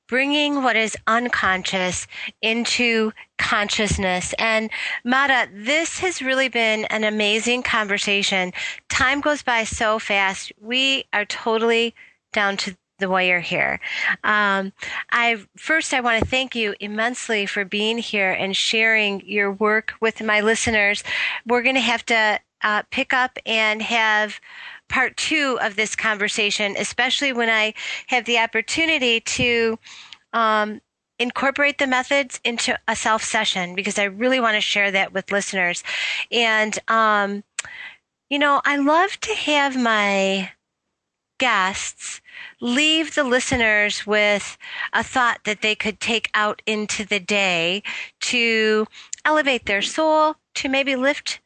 bringing 0.07 0.61
what 0.61 0.75
is 0.75 0.97
unconscious 1.07 2.05
into 2.41 3.13
consciousness. 3.37 4.33
And 4.37 4.69
Mada, 5.05 5.47
this 5.53 5.99
has 5.99 6.21
really 6.21 6.49
been 6.49 6.83
an 6.85 7.05
amazing 7.05 7.63
conversation. 7.63 8.51
Time 8.89 9.21
goes 9.21 9.41
by 9.41 9.63
so 9.63 9.99
fast. 9.99 10.51
We 10.59 11.05
are 11.13 11.23
totally 11.23 11.95
down 12.33 12.57
to 12.57 12.75
the 13.01 13.09
warrior 13.09 13.41
here. 13.41 13.79
Um, 14.23 14.71
I 15.11 15.43
first 15.57 15.93
I 15.93 15.99
want 15.99 16.23
to 16.23 16.29
thank 16.29 16.55
you 16.55 16.73
immensely 16.79 17.45
for 17.45 17.65
being 17.65 17.97
here 17.97 18.31
and 18.31 18.55
sharing 18.55 19.21
your 19.25 19.51
work 19.51 19.93
with 19.99 20.21
my 20.21 20.39
listeners. 20.39 21.03
We're 21.45 21.63
going 21.63 21.75
to 21.75 21.81
have 21.81 22.05
to 22.05 22.39
uh, 22.63 22.83
pick 22.91 23.13
up 23.13 23.37
and 23.45 23.81
have 23.81 24.39
part 24.87 25.17
two 25.17 25.57
of 25.61 25.75
this 25.75 25.95
conversation, 25.95 26.75
especially 26.77 27.33
when 27.33 27.49
I 27.49 27.73
have 28.07 28.25
the 28.25 28.37
opportunity 28.37 29.21
to 29.21 29.79
um, 30.33 30.81
incorporate 31.17 31.77
the 31.77 31.87
methods 31.87 32.39
into 32.43 32.77
a 32.87 32.95
self 32.95 33.23
session 33.23 33.75
because 33.75 33.97
I 33.97 34.03
really 34.05 34.39
want 34.39 34.55
to 34.55 34.61
share 34.61 34.91
that 34.91 35.13
with 35.13 35.31
listeners. 35.31 35.83
And, 36.31 36.77
um, 36.87 37.43
you 38.29 38.39
know, 38.39 38.61
I 38.65 38.77
love 38.77 39.19
to 39.21 39.33
have 39.33 39.77
my 39.77 40.51
guests 41.41 42.21
leave 42.59 43.15
the 43.15 43.23
listeners 43.23 44.05
with 44.05 44.59
a 44.93 45.03
thought 45.03 45.39
that 45.45 45.63
they 45.63 45.73
could 45.73 45.99
take 45.99 46.29
out 46.35 46.61
into 46.67 47.03
the 47.03 47.19
day 47.19 47.81
to 48.19 48.85
elevate 49.25 49.65
their 49.65 49.81
soul, 49.81 50.35
to 50.53 50.69
maybe 50.69 50.95
lift 50.95 51.39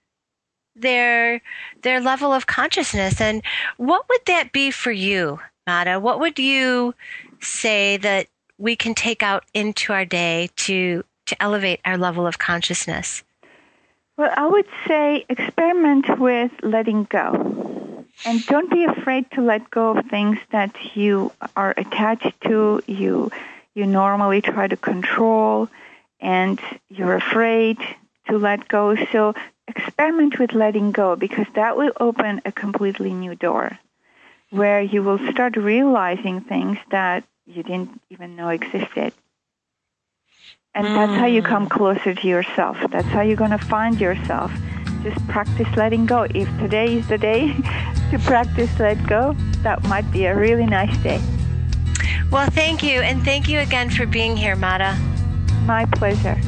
their 0.76 1.42
their 1.82 2.02
level 2.02 2.34
of 2.34 2.46
consciousness. 2.46 3.22
And 3.22 3.42
what 3.78 4.06
would 4.10 4.20
that 4.26 4.52
be 4.52 4.70
for 4.70 4.92
you 4.92 5.40
Mada? 5.66 5.98
What 5.98 6.20
would 6.20 6.38
you 6.38 6.94
say 7.40 7.96
that 7.96 8.28
we 8.58 8.76
can 8.76 8.96
take 8.96 9.24
out 9.24 9.46
into 9.54 9.94
our 9.94 10.04
day 10.04 10.50
to 10.58 11.06
to 11.28 11.42
elevate 11.42 11.80
our 11.86 11.98
level 11.98 12.28
of 12.28 12.38
consciousness? 12.38 13.24
Well 14.18 14.34
I 14.36 14.46
would 14.46 14.68
say 14.90 15.26
experiment 15.30 16.20
with 16.20 16.52
letting 16.62 17.06
go 17.10 17.95
and 18.24 18.46
don't 18.46 18.72
be 18.72 18.86
afraid 18.86 19.30
to 19.32 19.42
let 19.42 19.70
go 19.70 19.98
of 19.98 20.06
things 20.06 20.38
that 20.52 20.74
you 20.96 21.32
are 21.56 21.74
attached 21.76 22.40
to 22.42 22.82
you 22.88 23.32
you 23.74 23.86
normally 23.86 24.42
try 24.42 24.68
to 24.68 24.78
control 24.78 25.68
and 26.20 26.60
you're 26.90 27.16
afraid 27.16 27.78
to 28.28 28.38
let 28.38 28.68
go 28.68 28.96
so 29.12 29.34
experiment 29.68 30.40
with 30.40 30.54
letting 30.54 30.92
go 30.92 31.16
because 31.16 31.48
that 31.56 31.76
will 31.76 31.92
open 32.00 32.42
a 32.46 32.52
completely 32.52 33.14
new 33.14 33.36
door 33.36 33.78
where 34.50 34.82
you 34.82 35.04
will 35.04 35.20
start 35.32 35.58
realizing 35.58 36.42
things 36.42 36.78
that 36.92 37.24
you 37.46 37.64
didn't 37.64 38.02
even 38.10 38.36
know 38.36 38.50
existed. 38.50 39.14
And 40.74 40.88
mm. 40.88 40.94
that's 40.94 41.20
how 41.20 41.26
you 41.26 41.42
come 41.42 41.68
closer 41.68 42.14
to 42.14 42.28
yourself. 42.28 42.78
That's 42.90 43.08
how 43.08 43.22
you're 43.22 43.38
going 43.38 43.52
to 43.52 43.58
find 43.58 44.00
yourself. 44.00 44.52
Just 45.06 45.28
practice 45.28 45.68
letting 45.78 46.08
go. 46.08 46.24
If 46.24 46.48
today 46.58 46.96
is 46.98 47.08
the 47.08 47.20
day 47.20 47.54
to 48.10 48.18
practice 48.24 48.72
let 48.80 48.98
go, 49.06 49.36
that 49.62 49.84
might 49.84 50.12
be 50.12 50.26
a 50.26 50.36
really 50.36 50.66
nice 50.66 50.98
day. 51.04 51.22
Well, 52.32 52.50
thank 52.50 52.82
you. 52.82 53.02
And 53.02 53.24
thank 53.24 53.48
you 53.48 53.60
again 53.60 53.92
for 53.92 54.08
being 54.08 54.36
here, 54.36 54.56
Mada. 54.56 54.98
My 55.68 55.86
pleasure. 55.86 56.42